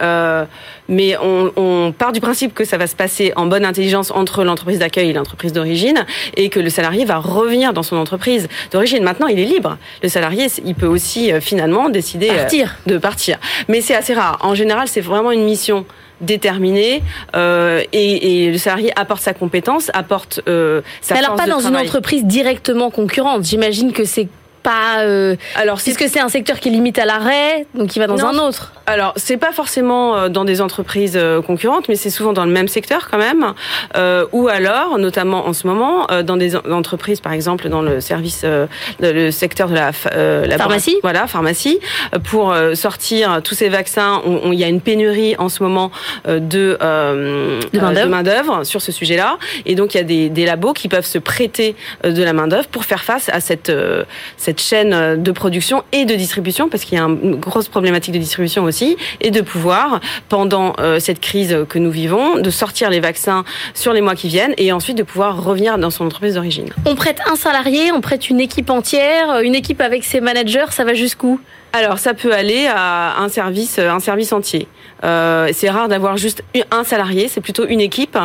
mais 0.91 1.15
on, 1.21 1.51
on, 1.55 1.91
part 1.91 2.11
du 2.11 2.19
principe 2.19 2.55
que 2.55 2.65
ça 2.65 2.77
va 2.77 2.87
se 2.87 2.95
passer 2.95 3.31
en 3.35 3.45
bonne 3.45 3.63
intelligence 3.63 4.09
entre 4.09 4.43
l'entreprise 4.43 4.79
d'accueil 4.79 5.09
et 5.09 5.13
l'entreprise 5.13 5.53
d'origine, 5.53 6.05
et 6.35 6.49
que 6.49 6.59
le 6.59 6.69
salarié 6.69 7.05
va 7.05 7.17
revenir 7.17 7.73
dans 7.73 7.83
son 7.83 7.95
entreprise 7.95 8.47
d'origine. 8.71 9.03
Maintenant, 9.03 9.27
il 9.27 9.39
est 9.39 9.45
libre. 9.45 9.77
Le 10.01 10.09
salarié, 10.09 10.47
il 10.65 10.73
peut 10.73 10.87
aussi 10.87 11.31
finalement 11.41 11.89
décider 11.89 12.27
partir. 12.27 12.75
de 12.87 12.97
partir. 12.97 13.37
Mais 13.67 13.81
c'est 13.81 13.95
assez 13.95 14.15
rare. 14.15 14.39
En 14.41 14.55
général, 14.55 14.87
c'est 14.87 15.01
vraiment 15.01 15.31
une 15.31 15.43
mission 15.43 15.85
déterminé 16.21 17.01
euh, 17.35 17.83
et, 17.93 18.45
et, 18.45 18.51
le 18.51 18.57
salarié 18.57 18.91
apporte 18.95 19.21
sa 19.21 19.33
compétence, 19.33 19.89
apporte 19.93 20.41
euh, 20.47 20.81
sa 21.01 21.13
Mais 21.15 21.21
alors 21.21 21.35
pas 21.35 21.47
dans 21.47 21.59
une 21.59 21.77
entreprise 21.77 22.25
directement 22.25 22.89
concurrente. 22.91 23.43
J'imagine 23.45 23.91
que 23.91 24.05
c'est 24.05 24.27
pas. 24.69 25.01
Euh, 25.01 25.35
alors, 25.55 25.77
puisque 25.77 26.07
c'est 26.07 26.19
un 26.19 26.29
secteur 26.29 26.59
qui 26.59 26.69
est 26.69 26.71
limite 26.71 26.99
à 26.99 27.05
l'arrêt, 27.05 27.65
donc 27.73 27.95
il 27.95 27.99
va 27.99 28.07
dans 28.07 28.23
un 28.23 28.37
autre. 28.37 28.73
Alors, 28.89 29.13
c'est 29.17 29.37
pas 29.37 29.51
forcément 29.51 30.17
euh, 30.17 30.29
dans 30.29 30.45
des 30.45 30.61
entreprises 30.61 31.13
euh, 31.15 31.43
concurrentes, 31.43 31.87
mais 31.89 31.95
c'est 31.95 32.09
souvent 32.09 32.33
dans 32.33 32.45
le 32.45 32.51
même 32.51 32.67
secteur 32.67 33.07
quand 33.09 33.19
même. 33.19 33.53
Euh, 33.95 34.25
ou 34.31 34.47
alors, 34.47 34.97
notamment 34.97 35.47
en 35.47 35.53
ce 35.53 35.67
moment, 35.67 36.07
dans 36.23 36.37
des 36.37 36.55
entreprises, 36.55 37.19
par 37.19 37.33
exemple, 37.33 37.69
dans 37.69 37.81
le 37.81 38.01
service, 38.01 38.45
le 38.99 39.31
secteur 39.31 39.69
de 39.69 39.75
la, 39.75 39.91
la 40.45 40.57
pharmacie. 40.57 40.97
Voilà, 41.03 41.27
pharmacie, 41.27 41.79
pour 42.23 42.55
sortir 42.73 43.41
tous 43.43 43.55
ces 43.55 43.69
vaccins. 43.69 44.21
Il 44.45 44.55
y 44.55 44.63
a 44.63 44.67
une 44.67 44.81
pénurie 44.81 45.35
en 45.37 45.49
ce 45.49 45.61
moment 45.63 45.91
de 46.25 46.77
de 46.79 48.05
main 48.05 48.23
d'œuvre 48.23 48.63
sur 48.63 48.81
ce 48.81 48.91
sujet-là, 48.91 49.37
et 49.65 49.75
donc 49.75 49.93
il 49.93 49.97
y 49.97 50.01
a 50.01 50.03
des, 50.03 50.29
des, 50.29 50.45
labos 50.45 50.73
qui 50.73 50.87
peuvent 50.87 51.05
se 51.05 51.19
prêter 51.19 51.75
de 52.03 52.23
la 52.23 52.33
main 52.33 52.47
d'œuvre 52.47 52.67
pour 52.67 52.85
faire 52.85 53.03
face 53.03 53.29
à 53.29 53.39
cette, 53.39 53.71
cette 54.37 54.58
cette 54.59 54.67
chaîne 54.67 54.93
euh, 54.93 55.15
de 55.15 55.31
production 55.31 55.83
et 55.91 56.05
de 56.05 56.15
distribution, 56.15 56.69
parce 56.69 56.83
qu'il 56.83 56.97
y 56.97 57.01
a 57.01 57.05
une 57.05 57.35
grosse 57.35 57.67
problématique 57.67 58.13
de 58.13 58.19
distribution 58.19 58.63
aussi, 58.63 58.97
et 59.21 59.31
de 59.31 59.41
pouvoir, 59.41 59.99
pendant 60.27 60.73
euh, 60.79 60.99
cette 60.99 61.19
crise 61.19 61.65
que 61.67 61.79
nous 61.79 61.91
vivons, 61.91 62.37
de 62.37 62.49
sortir 62.49 62.89
les 62.89 62.99
vaccins 62.99 63.43
sur 63.73 63.93
les 63.93 64.01
mois 64.01 64.15
qui 64.15 64.27
viennent 64.27 64.53
et 64.57 64.71
ensuite 64.71 64.97
de 64.97 65.03
pouvoir 65.03 65.43
revenir 65.43 65.77
dans 65.77 65.89
son 65.89 66.05
entreprise 66.05 66.35
d'origine. 66.35 66.69
On 66.85 66.95
prête 66.95 67.19
un 67.25 67.35
salarié, 67.35 67.91
on 67.91 68.01
prête 68.01 68.29
une 68.29 68.39
équipe 68.39 68.69
entière, 68.69 69.39
une 69.41 69.55
équipe 69.55 69.81
avec 69.81 70.03
ses 70.03 70.21
managers, 70.21 70.71
ça 70.71 70.83
va 70.83 70.93
jusqu'où? 70.93 71.39
Alors 71.73 71.99
ça 71.99 72.13
peut 72.13 72.33
aller 72.33 72.67
à 72.67 73.19
un 73.19 73.29
service, 73.29 73.77
un 73.77 73.99
service 73.99 74.33
entier. 74.33 74.67
Euh, 75.03 75.49
c'est 75.53 75.69
rare 75.69 75.87
d'avoir 75.87 76.17
juste 76.17 76.43
un 76.71 76.83
salarié, 76.83 77.27
c'est 77.27 77.41
plutôt 77.41 77.65
une 77.65 77.81
équipe 77.81 78.17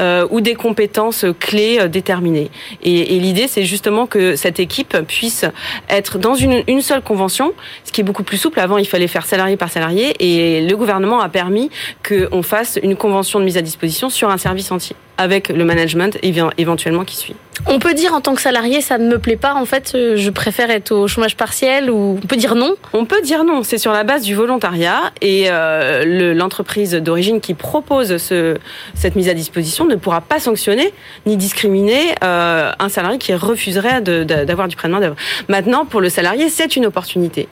euh, 0.00 0.26
ou 0.30 0.40
des 0.40 0.54
compétences 0.54 1.24
clés 1.38 1.78
euh, 1.80 1.88
déterminées. 1.88 2.50
Et, 2.82 3.18
l'idée, 3.18 3.48
c'est 3.48 3.64
justement 3.64 4.06
que 4.06 4.36
cette 4.36 4.60
équipe 4.60 4.96
puisse 5.06 5.44
être 5.88 6.18
dans 6.18 6.34
une, 6.34 6.62
une 6.66 6.82
seule 6.82 7.02
convention, 7.02 7.52
ce 7.84 7.92
qui 7.92 8.00
est 8.00 8.04
beaucoup 8.04 8.24
plus 8.24 8.36
souple. 8.36 8.60
Avant, 8.60 8.78
il 8.78 8.86
fallait 8.86 9.08
faire 9.08 9.26
salarié 9.26 9.56
par 9.56 9.70
salarié, 9.70 10.14
et 10.18 10.66
le 10.66 10.76
gouvernement 10.76 11.20
a 11.20 11.28
permis 11.28 11.70
qu'on 12.06 12.42
fasse 12.42 12.78
une 12.82 12.96
convention 12.96 13.38
de 13.38 13.44
mise 13.44 13.56
à 13.56 13.62
disposition 13.62 14.10
sur 14.10 14.30
un 14.30 14.38
service 14.38 14.70
entier 14.70 14.96
avec 15.18 15.48
le 15.48 15.64
management 15.64 16.18
éventuellement 16.22 17.04
qui 17.04 17.16
suit. 17.16 17.36
On 17.66 17.78
peut 17.78 17.94
dire 17.94 18.12
en 18.12 18.20
tant 18.20 18.34
que 18.34 18.40
salarié, 18.42 18.80
ça 18.80 18.98
ne 18.98 19.08
me 19.08 19.18
plaît 19.18 19.36
pas, 19.36 19.54
en 19.54 19.64
fait, 19.64 19.92
euh, 19.94 20.16
je 20.16 20.30
préfère 20.30 20.70
être 20.70 20.92
au 20.92 21.08
chômage 21.08 21.36
partiel 21.36 21.90
ou 21.90 22.20
on 22.22 22.26
peut 22.26 22.36
dire 22.36 22.54
non? 22.54 22.74
On 22.92 23.06
peut 23.06 23.22
dire 23.22 23.44
non, 23.44 23.62
c'est 23.62 23.78
sur 23.78 23.92
la 23.92 24.04
base 24.04 24.22
du 24.22 24.34
volontariat 24.34 25.12
et 25.22 25.46
euh, 25.48 26.34
l'entreprise 26.34 26.92
d'origine 26.92 27.40
qui 27.40 27.54
propose 27.54 28.18
ce, 28.18 28.58
cette 28.94 29.16
mise 29.16 29.28
à 29.28 29.34
disposition 29.34 29.86
ne 29.86 29.94
pourra 29.94 30.20
pas 30.20 30.38
sanctionner 30.38 30.92
ni 31.24 31.36
discriminer 31.36 32.14
euh, 32.22 32.70
un 32.78 32.88
salarié 32.90 33.18
qui 33.18 33.34
refuserait 33.34 34.02
d'avoir 34.02 34.68
du 34.68 34.76
prêt 34.76 34.88
de 34.88 34.92
main 34.92 35.00
d'œuvre. 35.00 35.16
Maintenant, 35.48 35.86
pour 35.86 36.00
le 36.00 36.10
salarié, 36.10 36.50
c'est 36.50 36.76
une 36.76 36.86
opportunité 36.86 37.48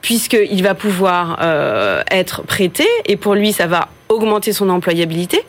puisqu'il 0.00 0.62
va 0.62 0.74
pouvoir 0.74 1.38
euh, 1.42 2.02
être 2.10 2.42
prêté 2.42 2.86
et 3.06 3.16
pour 3.16 3.34
lui, 3.34 3.52
ça 3.52 3.66
va 3.66 3.88
augmenter 4.08 4.52
son 4.52 4.68
employabilité 4.68 5.42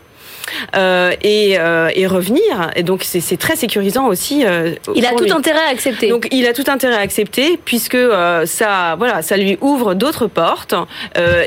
euh, 0.75 1.12
et, 1.21 1.57
euh, 1.60 1.89
et, 1.93 2.07
revenir. 2.07 2.71
Et 2.75 2.83
donc 2.83 3.03
c'est 3.03 3.38
très 3.38 3.55
sécurisant 3.55 4.07
aussi. 4.07 4.45
Euh, 4.45 4.75
il 4.95 5.05
a 5.05 5.12
tout 5.12 5.31
intérêt 5.31 5.65
à 5.67 5.69
accepter. 5.69 6.10
Donc 6.10 6.27
il 6.31 6.45
a 6.47 6.53
tout 6.53 6.63
intérêt 6.67 6.95
à 6.95 6.99
accepter 6.99 7.60
puisque 7.63 7.97
ça, 8.45 8.95
voilà, 8.97 9.21
ça 9.21 9.38
lui 9.38 9.57
ouvre 9.62 9.93
d'autres 9.93 10.27
portes 10.27 10.75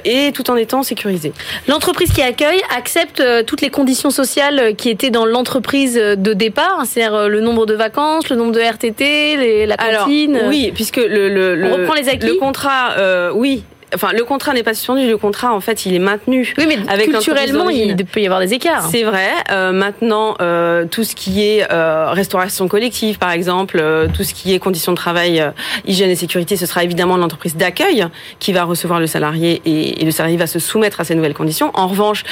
et 0.05 0.33
tout 0.33 0.51
en 0.51 0.57
étant 0.57 0.83
sécurisé. 0.83 1.33
L'entreprise 1.69 2.13
qui 2.13 2.23
accueille 2.23 2.61
accepte 2.77 3.23
toutes 3.47 3.61
les 3.61 3.71
conditions 3.71 4.11
sociales 4.11 4.75
qui 4.77 4.91
étaient 4.91 5.11
dans 5.11 5.27
l'entreprise 5.27 5.95
de 5.95 6.33
départ, 6.33 6.79
hein, 6.81 6.85
c'est-à-dire 6.85 7.29
le 7.29 7.41
nombre 7.41 7.67
de 7.67 7.75
vacances, 7.75 8.29
le 8.29 8.37
nombre 8.37 8.53
de 8.53 8.61
RTT, 8.61 9.37
les, 9.37 9.67
la 9.67 9.77
cantine. 9.77 10.37
Alors, 10.37 10.49
oui, 10.49 10.73
puisque 10.75 10.97
le, 10.97 11.29
le, 11.29 11.55
le, 11.55 11.67
On 11.67 11.77
reprend 11.77 11.95
les 11.95 12.09
acquis. 12.09 12.27
le 12.27 12.35
contrat, 12.35 12.95
oui, 13.35 13.65
enfin 13.95 14.13
le 14.13 14.25
contrat 14.25 14.53
n'est 14.53 14.63
pas 14.63 14.75
suspendu, 14.75 15.07
le 15.07 15.17
contrat 15.17 15.55
en 15.55 15.61
fait 15.61 15.87
il 15.87 15.95
est 15.95 15.99
maintenu. 16.01 16.53
Oui, 16.59 16.65
mais 16.69 16.79
avec 16.89 17.11
culturellement 17.11 17.69
il 17.69 17.97
peut 17.97 18.21
y 18.21 18.27
avoir 18.27 18.41
des 18.41 18.55
écarts. 18.55 18.89
C'est 18.91 19.03
vrai. 19.03 19.29
Euh, 19.51 19.73
maintenant, 19.73 20.37
euh, 20.41 20.85
tout 20.87 21.05
ce 21.05 21.15
qui 21.15 21.45
est 21.45 21.71
euh, 21.71 22.11
restauration 22.11 22.69
collective, 22.69 23.19
par 23.19 23.31
exemple, 23.31 23.79
euh, 23.81 24.09
tout 24.13 24.25
ce 24.25 24.35
qui 24.35 24.55
est 24.55 24.59
conditions 24.59 24.93
de 24.93 24.97
travail, 24.97 25.41
euh, 25.41 25.51
hygiène 25.87 26.11
et 26.11 26.17
sécurité, 26.17 26.57
ce 26.57 26.67
sera 26.67 26.85
évidemment 26.85 27.17
l'entreprise 27.17 27.57
d'accueil 27.57 28.07
qui 28.39 28.53
va 28.53 28.65
recevoir 28.65 29.01
le 29.01 29.07
salarié 29.07 29.61
et, 29.65 30.03
et, 30.03 30.05
le 30.05 30.11
salarié 30.11 30.37
va 30.37 30.47
se 30.47 30.59
soumettre 30.59 31.01
à 31.01 31.05
ces 31.05 31.15
nouvelles 31.15 31.35
conditions. 31.35 31.71
En 31.75 31.87
revanche, 31.87 32.25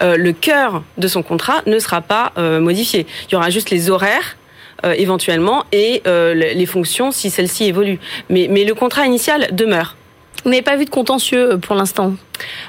le 0.00 0.32
cœur 0.32 0.82
de 0.98 1.08
son 1.08 1.22
contrat 1.22 1.62
ne 1.66 1.78
sera 1.78 2.00
pas 2.00 2.32
modifié. 2.60 3.06
Il 3.28 3.32
y 3.32 3.36
aura 3.36 3.50
juste 3.50 3.70
les 3.70 3.90
horaires. 3.90 4.36
éventuellement 4.84 5.64
et 5.72 6.02
les 6.04 6.66
fonctions 6.66 7.10
si 7.10 7.30
celles-ci 7.30 7.64
évoluent. 7.64 7.98
Mais, 8.30 8.48
mais 8.50 8.64
le 8.64 8.74
contrat 8.74 9.06
initial 9.06 9.48
demeure. 9.52 9.96
Vous 10.46 10.50
n'avez 10.50 10.62
pas 10.62 10.76
vu 10.76 10.84
de 10.84 10.90
contentieux 10.90 11.54
euh, 11.54 11.56
pour 11.56 11.74
l'instant? 11.74 12.12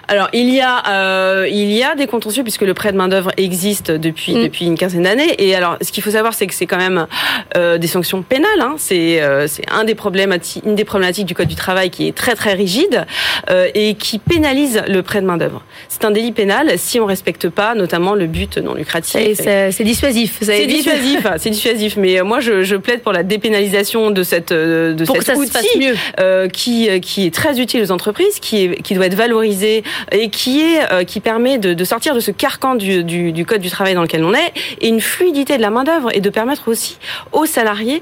Alors 0.07 0.29
il 0.33 0.49
y 0.49 0.61
a 0.61 0.83
euh, 0.87 1.47
il 1.49 1.71
y 1.71 1.83
a 1.83 1.95
des 1.95 2.07
contentieux 2.07 2.43
puisque 2.43 2.61
le 2.61 2.73
prêt 2.73 2.91
de 2.91 2.97
main 2.97 3.07
d'œuvre 3.07 3.31
existe 3.37 3.91
depuis 3.91 4.35
mm. 4.35 4.43
depuis 4.43 4.65
une 4.65 4.77
quinzaine 4.77 5.03
d'années 5.03 5.35
et 5.37 5.55
alors 5.55 5.77
ce 5.81 5.91
qu'il 5.91 6.03
faut 6.03 6.11
savoir 6.11 6.33
c'est 6.33 6.47
que 6.47 6.53
c'est 6.53 6.65
quand 6.65 6.77
même 6.77 7.07
euh, 7.55 7.77
des 7.77 7.87
sanctions 7.87 8.21
pénales 8.21 8.61
hein. 8.61 8.75
c'est 8.77 9.21
euh, 9.21 9.47
c'est 9.47 9.69
un 9.71 9.83
des 9.83 9.95
problèmes 9.95 10.37
une 10.65 10.75
des 10.75 10.85
problématiques 10.85 11.25
du 11.25 11.35
code 11.35 11.47
du 11.47 11.55
travail 11.55 11.89
qui 11.89 12.07
est 12.07 12.15
très 12.15 12.35
très 12.35 12.53
rigide 12.53 13.05
euh, 13.49 13.67
et 13.73 13.95
qui 13.95 14.19
pénalise 14.19 14.81
le 14.87 15.01
prêt 15.01 15.21
de 15.21 15.25
main 15.25 15.37
d'œuvre 15.37 15.63
c'est 15.89 16.05
un 16.05 16.11
délit 16.11 16.31
pénal 16.31 16.73
si 16.77 16.99
on 16.99 17.05
respecte 17.05 17.49
pas 17.49 17.75
notamment 17.75 18.13
le 18.13 18.27
but 18.27 18.57
non 18.57 18.73
lucratif 18.73 19.19
c'est 19.35 19.83
dissuasif 19.83 20.37
c'est 20.41 20.65
dissuasif 20.67 21.27
c'est 21.37 21.49
dissuasif 21.49 21.97
mais 21.97 22.21
moi 22.21 22.39
je, 22.39 22.63
je, 22.63 22.75
plaide 22.75 23.01
pour 23.01 23.11
la 23.11 23.23
dépénalisation 23.23 24.11
de 24.11 24.23
cette 24.23 24.53
de 24.53 25.03
pour 25.05 25.21
cet 25.21 25.37
outil 25.37 25.79
mieux. 25.79 26.47
qui 26.49 26.99
qui 27.01 27.25
est 27.25 27.33
très 27.33 27.59
utile 27.59 27.81
aux 27.81 27.91
entreprises 27.91 28.39
qui 28.39 28.63
est 28.63 28.81
qui 28.81 28.93
doit 28.93 29.07
être 29.07 29.15
valorisé 29.15 29.56
et 29.63 30.29
qui 30.29 30.61
est 30.61 31.05
qui 31.05 31.19
permet 31.19 31.57
de, 31.57 31.83
sortir 31.83 32.13
de 32.15 32.19
ce 32.19 32.31
carcan 32.31 32.75
du, 32.75 33.03
du, 33.03 33.45
code 33.45 33.61
du 33.61 33.69
travail 33.69 33.93
dans 33.93 34.01
lequel 34.01 34.23
on 34.23 34.33
est 34.33 34.53
et 34.81 34.87
une 34.87 35.01
fluidité 35.01 35.57
de 35.57 35.61
la 35.61 35.69
main 35.69 35.83
d'œuvre 35.83 36.09
et 36.13 36.21
de 36.21 36.29
permettre 36.29 36.67
aussi 36.67 36.97
aux 37.31 37.45
salariés 37.45 38.01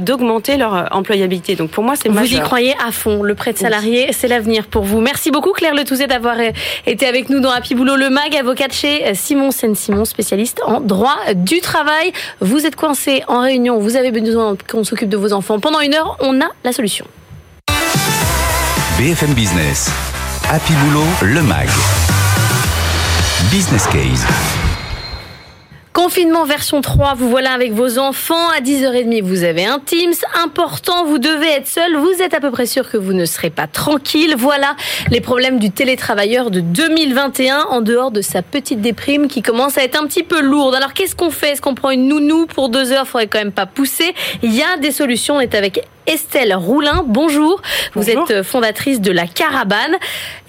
d'augmenter 0.00 0.56
leur 0.56 0.88
employabilité. 0.92 1.56
Donc 1.56 1.70
pour 1.70 1.84
moi, 1.84 1.94
c'est 2.00 2.08
vous 2.08 2.34
y 2.34 2.40
croyez 2.40 2.74
à 2.86 2.92
fond. 2.92 3.22
Le 3.22 3.34
prêt 3.34 3.52
de 3.52 3.58
salarié, 3.58 4.08
c'est 4.12 4.28
l'avenir 4.28 4.66
pour 4.66 4.84
vous. 4.84 5.00
Merci 5.00 5.30
beaucoup 5.30 5.52
Claire 5.52 5.74
Le 5.74 5.84
Touzet 5.84 6.06
d'avoir 6.06 6.36
été 6.86 7.06
avec 7.06 7.28
nous 7.28 7.40
dans 7.40 7.50
Happy 7.50 7.74
Boulot 7.74 7.96
le 7.96 8.10
Mag, 8.10 8.34
avocate 8.36 8.72
chez 8.72 9.14
Simon 9.14 9.50
Sen 9.50 9.74
Simon, 9.74 10.04
spécialiste 10.04 10.60
en 10.66 10.80
droit 10.80 11.16
du 11.34 11.60
travail. 11.60 12.12
Vous 12.40 12.66
êtes 12.66 12.76
coincé 12.76 13.22
en 13.28 13.40
réunion, 13.40 13.78
vous 13.78 13.96
avez 13.96 14.10
besoin 14.10 14.56
qu'on 14.70 14.84
s'occupe 14.84 15.08
de 15.08 15.16
vos 15.16 15.32
enfants 15.32 15.60
pendant 15.60 15.80
une 15.80 15.94
heure, 15.94 16.16
on 16.20 16.40
a 16.40 16.48
la 16.64 16.72
solution. 16.72 17.06
BFM 18.98 19.34
Business, 19.34 19.90
Happy 20.56 20.72
Boulot, 20.84 21.02
le 21.22 21.42
MAG. 21.42 21.68
Business 23.50 23.88
Case. 23.88 24.24
Confinement 25.92 26.44
version 26.44 26.80
3, 26.80 27.14
vous 27.14 27.28
voilà 27.28 27.50
avec 27.50 27.72
vos 27.72 27.98
enfants. 27.98 28.50
À 28.56 28.60
10h30, 28.60 29.22
vous 29.22 29.42
avez 29.42 29.64
un 29.64 29.80
Teams. 29.80 30.14
Important, 30.44 31.06
vous 31.06 31.18
devez 31.18 31.48
être 31.48 31.66
seul. 31.66 31.96
Vous 31.96 32.22
êtes 32.22 32.34
à 32.34 32.40
peu 32.40 32.52
près 32.52 32.66
sûr 32.66 32.88
que 32.88 32.96
vous 32.96 33.14
ne 33.14 33.24
serez 33.24 33.50
pas 33.50 33.66
tranquille. 33.66 34.36
Voilà 34.38 34.76
les 35.10 35.20
problèmes 35.20 35.58
du 35.58 35.72
télétravailleur 35.72 36.52
de 36.52 36.60
2021 36.60 37.66
en 37.70 37.80
dehors 37.80 38.12
de 38.12 38.20
sa 38.20 38.42
petite 38.42 38.80
déprime 38.80 39.26
qui 39.26 39.42
commence 39.42 39.76
à 39.76 39.82
être 39.82 40.00
un 40.00 40.06
petit 40.06 40.22
peu 40.22 40.40
lourde. 40.40 40.76
Alors 40.76 40.92
qu'est-ce 40.92 41.16
qu'on 41.16 41.30
fait? 41.30 41.50
Est-ce 41.50 41.62
qu'on 41.62 41.74
prend 41.74 41.90
une 41.90 42.06
nounou 42.06 42.46
pour 42.46 42.68
deux 42.68 42.92
heures? 42.92 43.08
Faudrait 43.08 43.26
quand 43.26 43.40
même 43.40 43.50
pas 43.50 43.66
pousser. 43.66 44.14
Il 44.44 44.54
y 44.54 44.62
a 44.62 44.76
des 44.76 44.92
solutions. 44.92 45.38
On 45.38 45.40
est 45.40 45.56
avec 45.56 45.84
Estelle 46.06 46.54
Roulin. 46.54 47.04
Bonjour. 47.06 47.62
Vous 47.94 48.10
êtes 48.10 48.30
euh, 48.30 48.42
fondatrice 48.42 49.00
de 49.00 49.10
la 49.10 49.26
Caravane. 49.26 49.96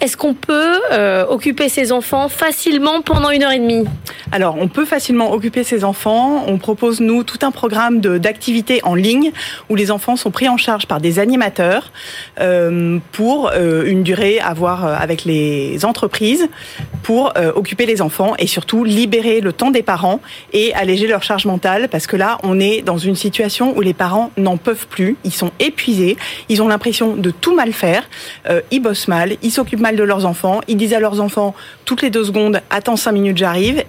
Est-ce 0.02 0.18
qu'on 0.18 0.34
peut 0.34 0.82
euh, 0.92 1.26
occuper 1.28 1.70
ses 1.70 1.92
enfants 1.92 2.28
facilement 2.28 3.02
pendant 3.02 3.30
une 3.30 3.44
heure 3.44 3.52
et 3.52 3.60
demie? 3.60 3.86
Alors, 4.32 4.58
on 4.60 4.68
peut 4.68 4.86
facilement 4.86 5.32
occuper 5.32 5.64
ses 5.64 5.86
enfants. 5.86 6.44
On 6.48 6.58
propose, 6.58 7.00
nous, 7.00 7.24
tout 7.24 7.40
un 7.44 7.52
programme 7.52 8.02
d'activités 8.02 8.82
en 8.84 8.96
ligne 8.96 9.32
où 9.70 9.76
les 9.76 9.92
enfants 9.92 10.18
sont 10.18 10.32
pris 10.32 10.50
en 10.50 10.58
charge 10.58 10.88
par 10.88 11.00
des 11.00 11.20
animateurs 11.20 11.92
euh, 12.40 13.00
pour 13.12 13.52
une 13.54 14.04
durée 14.04 14.40
à 14.40 14.54
voir 14.54 14.86
avec 14.86 15.24
les 15.24 15.86
entreprises 15.86 16.48
pour 17.04 17.34
occuper 17.56 17.86
les 17.86 18.02
enfants 18.02 18.34
et 18.40 18.48
surtout 18.48 18.84
libérer 18.84 19.42
le 19.42 19.54
temps 19.54 19.72
des 19.72 19.84
parents 19.84 20.20
et 20.54 20.74
alléger 20.74 21.08
leur 21.08 21.24
charge 21.24 21.46
mentale 21.46 21.88
parce 21.90 22.08
que 22.08 22.16
là, 22.16 22.40
on 22.44 22.60
est 22.60 22.82
dans 22.82 22.98
une 22.98 23.16
situation 23.16 23.78
où 23.78 23.82
les 23.82 23.94
parents 23.94 24.32
n'en 24.38 24.58
peuvent 24.58 24.88
plus. 24.88 25.16
Ils 25.24 25.34
sont 25.34 25.45
épuisés, 25.60 26.18
ils 26.50 26.62
ont 26.62 26.68
l'impression 26.68 27.16
de 27.16 27.32
tout 27.32 27.56
mal 27.56 27.74
faire, 27.74 28.04
euh, 28.50 28.62
ils 28.72 28.80
bossent 28.80 29.08
mal, 29.08 29.38
ils 29.42 29.52
s'occupent 29.52 29.82
mal 29.82 29.96
de 29.96 30.04
leurs 30.04 30.26
enfants, 30.26 30.62
ils 30.68 30.78
disent 30.78 30.94
à 30.94 31.00
leurs 31.00 31.20
enfants 31.22 31.56
toutes 31.86 32.02
les 32.02 32.10
deux 32.10 32.24
secondes, 32.24 32.62
attends 32.70 32.96
cinq 32.96 33.14
minutes, 33.14 33.38
j'arrive, 33.38 33.84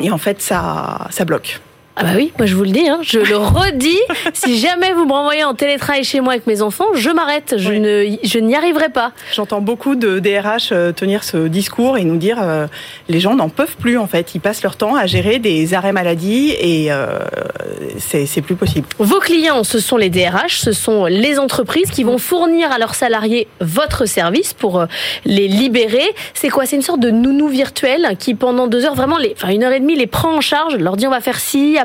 et 0.00 0.10
en 0.10 0.18
fait 0.18 0.42
ça, 0.42 1.08
ça 1.10 1.24
bloque. 1.24 1.60
Ah 1.98 2.04
bah 2.04 2.10
oui, 2.14 2.30
moi 2.36 2.44
je 2.44 2.54
vous 2.54 2.64
le 2.64 2.70
dis, 2.70 2.86
hein, 2.86 2.98
je 3.00 3.18
le 3.18 3.38
redis. 3.38 3.98
si 4.34 4.58
jamais 4.58 4.92
vous 4.92 5.06
me 5.06 5.12
renvoyez 5.12 5.44
en 5.44 5.54
télétravail 5.54 6.04
chez 6.04 6.20
moi 6.20 6.34
avec 6.34 6.46
mes 6.46 6.60
enfants, 6.60 6.84
je 6.94 7.08
m'arrête. 7.08 7.54
Je 7.56 7.72
ne, 7.72 8.18
je 8.22 8.38
n'y 8.38 8.54
arriverai 8.54 8.90
pas. 8.90 9.12
J'entends 9.34 9.62
beaucoup 9.62 9.96
de 9.96 10.18
DRH 10.18 10.72
euh, 10.72 10.92
tenir 10.92 11.24
ce 11.24 11.48
discours 11.48 11.96
et 11.96 12.04
nous 12.04 12.18
dire 12.18 12.36
euh, 12.42 12.66
les 13.08 13.18
gens 13.18 13.34
n'en 13.34 13.48
peuvent 13.48 13.76
plus 13.78 13.96
en 13.96 14.06
fait. 14.06 14.34
Ils 14.34 14.40
passent 14.40 14.62
leur 14.62 14.76
temps 14.76 14.94
à 14.94 15.06
gérer 15.06 15.38
des 15.38 15.72
arrêts 15.72 15.92
maladie 15.92 16.54
et 16.60 16.92
euh, 16.92 17.18
c'est 17.98 18.42
plus 18.42 18.56
possible. 18.56 18.86
Vos 18.98 19.20
clients, 19.20 19.64
ce 19.64 19.78
sont 19.78 19.96
les 19.96 20.10
DRH, 20.10 20.58
ce 20.60 20.72
sont 20.72 21.06
les 21.06 21.38
entreprises 21.38 21.90
qui 21.90 22.04
vont 22.04 22.18
fournir 22.18 22.70
à 22.72 22.78
leurs 22.78 22.94
salariés 22.94 23.48
votre 23.60 24.04
service 24.04 24.52
pour 24.52 24.80
euh, 24.80 24.86
les 25.24 25.48
libérer. 25.48 26.14
C'est 26.34 26.50
quoi? 26.50 26.66
C'est 26.66 26.76
une 26.76 26.82
sorte 26.82 27.00
de 27.00 27.10
nounou 27.10 27.48
virtuel 27.48 28.16
qui 28.18 28.34
pendant 28.34 28.66
deux 28.66 28.84
heures, 28.84 28.94
vraiment, 28.94 29.16
les, 29.16 29.34
enfin 29.36 29.48
une 29.48 29.64
heure 29.64 29.72
et 29.72 29.80
demie, 29.80 29.96
les 29.96 30.06
prend 30.06 30.34
en 30.34 30.40
charge, 30.42 30.76
leur 30.76 30.96
dit 30.96 31.06
on 31.06 31.10
va 31.10 31.20
faire 31.20 31.40
ci 31.40 31.78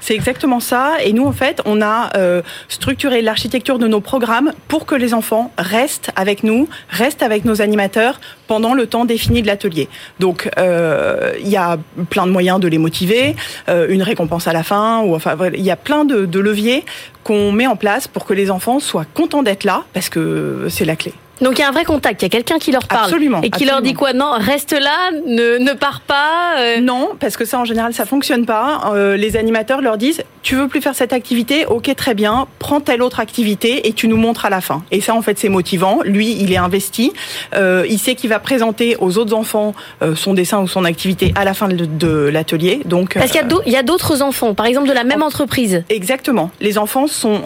C'est 0.00 0.14
exactement 0.14 0.60
ça. 0.60 0.94
Et 1.04 1.12
nous, 1.12 1.24
en 1.24 1.32
fait, 1.32 1.60
on 1.64 1.82
a 1.82 2.10
euh, 2.16 2.42
structuré 2.68 3.22
l'architecture 3.22 3.78
de 3.78 3.86
nos 3.86 4.00
programmes 4.00 4.52
pour 4.68 4.86
que 4.86 4.94
les 4.94 5.14
enfants 5.14 5.52
restent 5.58 6.10
avec 6.16 6.42
nous, 6.42 6.68
restent 6.88 7.22
avec 7.22 7.44
nos 7.44 7.62
animateurs 7.62 8.20
pendant 8.46 8.74
le 8.74 8.86
temps 8.86 9.04
défini 9.04 9.42
de 9.42 9.46
l'atelier. 9.46 9.88
Donc, 10.20 10.48
euh, 10.58 11.32
il 11.40 11.48
y 11.48 11.56
a 11.56 11.78
plein 12.10 12.26
de 12.26 12.32
moyens 12.32 12.60
de 12.60 12.68
les 12.68 12.78
motiver, 12.78 13.36
euh, 13.68 13.86
une 13.88 14.02
récompense 14.02 14.46
à 14.48 14.52
la 14.52 14.62
fin, 14.62 15.00
ou 15.00 15.14
enfin, 15.14 15.36
il 15.54 15.62
y 15.62 15.70
a 15.70 15.76
plein 15.76 16.04
de 16.04 16.38
leviers 16.38 16.84
qu'on 17.24 17.50
met 17.50 17.66
en 17.66 17.76
place 17.76 18.06
pour 18.06 18.24
que 18.24 18.34
les 18.34 18.50
enfants 18.50 18.78
soient 18.78 19.04
contents 19.04 19.42
d'être 19.42 19.64
là, 19.64 19.84
parce 19.92 20.08
que 20.08 20.66
c'est 20.68 20.84
la 20.84 20.96
clé. 20.96 21.12
Donc 21.40 21.58
il 21.58 21.60
y 21.60 21.64
a 21.64 21.68
un 21.68 21.72
vrai 21.72 21.84
contact, 21.84 22.22
il 22.22 22.24
y 22.24 22.26
a 22.26 22.30
quelqu'un 22.30 22.58
qui 22.58 22.72
leur 22.72 22.86
parle. 22.86 23.04
Absolument. 23.04 23.40
Et 23.42 23.50
qui 23.50 23.64
leur 23.64 23.82
dit 23.82 23.94
quoi? 23.94 24.12
Non, 24.12 24.32
reste 24.38 24.72
là, 24.72 25.10
ne, 25.26 25.58
ne 25.58 25.72
pars 25.74 26.00
pas. 26.00 26.58
Euh. 26.58 26.80
Non, 26.80 27.10
parce 27.20 27.36
que 27.36 27.44
ça 27.44 27.58
en 27.58 27.64
général 27.64 27.92
ça 27.92 28.06
fonctionne 28.06 28.46
pas. 28.46 28.92
Euh, 28.94 29.16
les 29.16 29.36
animateurs 29.36 29.82
leur 29.82 29.98
disent 29.98 30.22
tu 30.42 30.54
veux 30.54 30.68
plus 30.68 30.80
faire 30.80 30.94
cette 30.94 31.12
activité? 31.12 31.66
Ok, 31.66 31.92
très 31.96 32.14
bien, 32.14 32.46
prends 32.58 32.80
telle 32.80 33.02
autre 33.02 33.20
activité 33.20 33.88
et 33.88 33.92
tu 33.92 34.08
nous 34.08 34.16
montres 34.16 34.46
à 34.46 34.50
la 34.50 34.60
fin. 34.60 34.82
Et 34.90 35.00
ça 35.00 35.14
en 35.14 35.22
fait 35.22 35.38
c'est 35.38 35.48
motivant. 35.48 36.00
Lui, 36.04 36.36
il 36.40 36.52
est 36.52 36.56
investi. 36.56 37.12
Euh, 37.54 37.84
il 37.88 37.98
sait 37.98 38.14
qu'il 38.14 38.30
va 38.30 38.38
présenter 38.38 38.96
aux 39.00 39.18
autres 39.18 39.34
enfants 39.34 39.74
son 40.14 40.34
dessin 40.34 40.60
ou 40.60 40.68
son 40.68 40.84
activité 40.84 41.32
à 41.36 41.44
la 41.44 41.52
fin 41.52 41.68
de, 41.68 41.84
de 41.84 42.28
l'atelier. 42.28 42.80
Donc 42.84 43.14
parce 43.14 43.32
qu'il 43.32 43.72
y 43.72 43.76
a 43.76 43.82
d'autres 43.82 44.22
enfants, 44.22 44.54
par 44.54 44.66
exemple 44.66 44.88
de 44.88 44.92
la 44.92 45.04
même 45.04 45.22
entreprise. 45.22 45.84
Exactement. 45.90 46.50
Les 46.60 46.78
enfants 46.78 47.06
sont 47.06 47.42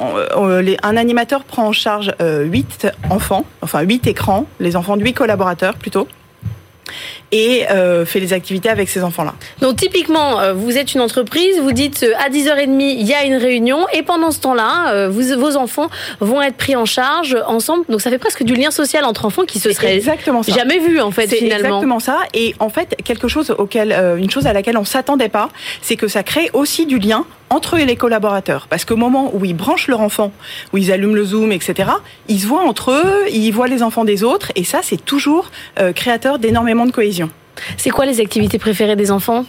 les, 0.60 0.76
un 0.82 0.96
animateur 0.96 1.44
prend 1.44 1.66
en 1.66 1.72
charge 1.72 2.12
8 2.20 2.88
enfants, 3.08 3.44
enfin 3.62 3.79
8 3.82 4.06
écrans, 4.06 4.46
les 4.58 4.76
enfants 4.76 4.96
de 4.96 5.02
8 5.02 5.14
collaborateurs 5.14 5.74
plutôt 5.74 6.08
et 7.32 7.66
euh, 7.70 8.04
fait 8.04 8.20
les 8.20 8.32
activités 8.32 8.68
avec 8.68 8.88
ces 8.88 9.02
enfants-là. 9.02 9.34
Donc 9.60 9.76
typiquement, 9.76 10.40
euh, 10.40 10.52
vous 10.52 10.76
êtes 10.76 10.94
une 10.94 11.00
entreprise, 11.00 11.58
vous 11.60 11.72
dites 11.72 12.02
euh, 12.02 12.24
à 12.24 12.30
10h30, 12.30 12.80
il 12.80 13.06
y 13.06 13.14
a 13.14 13.24
une 13.24 13.36
réunion, 13.36 13.86
et 13.92 14.02
pendant 14.02 14.30
ce 14.30 14.40
temps-là, 14.40 15.08
vos 15.08 15.56
enfants 15.56 15.88
vont 16.20 16.42
être 16.42 16.56
pris 16.56 16.76
en 16.76 16.84
charge 16.84 17.36
ensemble. 17.46 17.84
Donc 17.88 18.00
ça 18.00 18.10
fait 18.10 18.18
presque 18.18 18.42
du 18.42 18.54
lien 18.54 18.70
social 18.70 19.04
entre 19.04 19.24
enfants 19.24 19.44
qui 19.44 19.58
se 19.58 19.72
serait 19.72 19.96
exactement 19.96 20.42
jamais 20.42 20.78
vu 20.78 21.00
en 21.00 21.10
fait 21.10 21.28
finalement. 21.28 21.68
Exactement 21.68 22.00
ça. 22.00 22.18
Et 22.34 22.54
en 22.58 22.68
fait, 22.68 22.96
quelque 23.04 23.28
chose 23.28 23.54
auquel, 23.56 23.92
une 24.18 24.30
chose 24.30 24.46
à 24.46 24.52
laquelle 24.52 24.76
on 24.76 24.84
s'attendait 24.84 25.28
pas, 25.28 25.48
c'est 25.82 25.96
que 25.96 26.08
ça 26.08 26.22
crée 26.22 26.50
aussi 26.52 26.86
du 26.86 26.98
lien 26.98 27.24
entre 27.50 27.76
les 27.76 27.96
collaborateurs. 27.96 28.66
Parce 28.68 28.84
qu'au 28.84 28.96
moment 28.96 29.30
où 29.34 29.44
ils 29.44 29.54
branchent 29.54 29.88
leur 29.88 30.00
enfant, 30.00 30.32
où 30.72 30.78
ils 30.78 30.90
allument 30.92 31.14
le 31.14 31.24
Zoom, 31.24 31.52
etc., 31.52 31.90
ils 32.28 32.40
se 32.40 32.46
voient 32.46 32.64
entre 32.64 32.92
eux, 32.92 33.24
ils 33.30 33.50
voient 33.50 33.68
les 33.68 33.82
enfants 33.82 34.04
des 34.04 34.24
autres, 34.24 34.52
et 34.54 34.64
ça, 34.64 34.80
c'est 34.82 35.04
toujours 35.04 35.50
créateur 35.94 36.38
d'énormément 36.38 36.86
de 36.86 36.92
cohésion. 36.92 37.30
C'est 37.76 37.90
quoi 37.90 38.06
les 38.06 38.20
activités 38.20 38.58
préférées 38.58 38.96
des 38.96 39.10
enfants? 39.10 39.44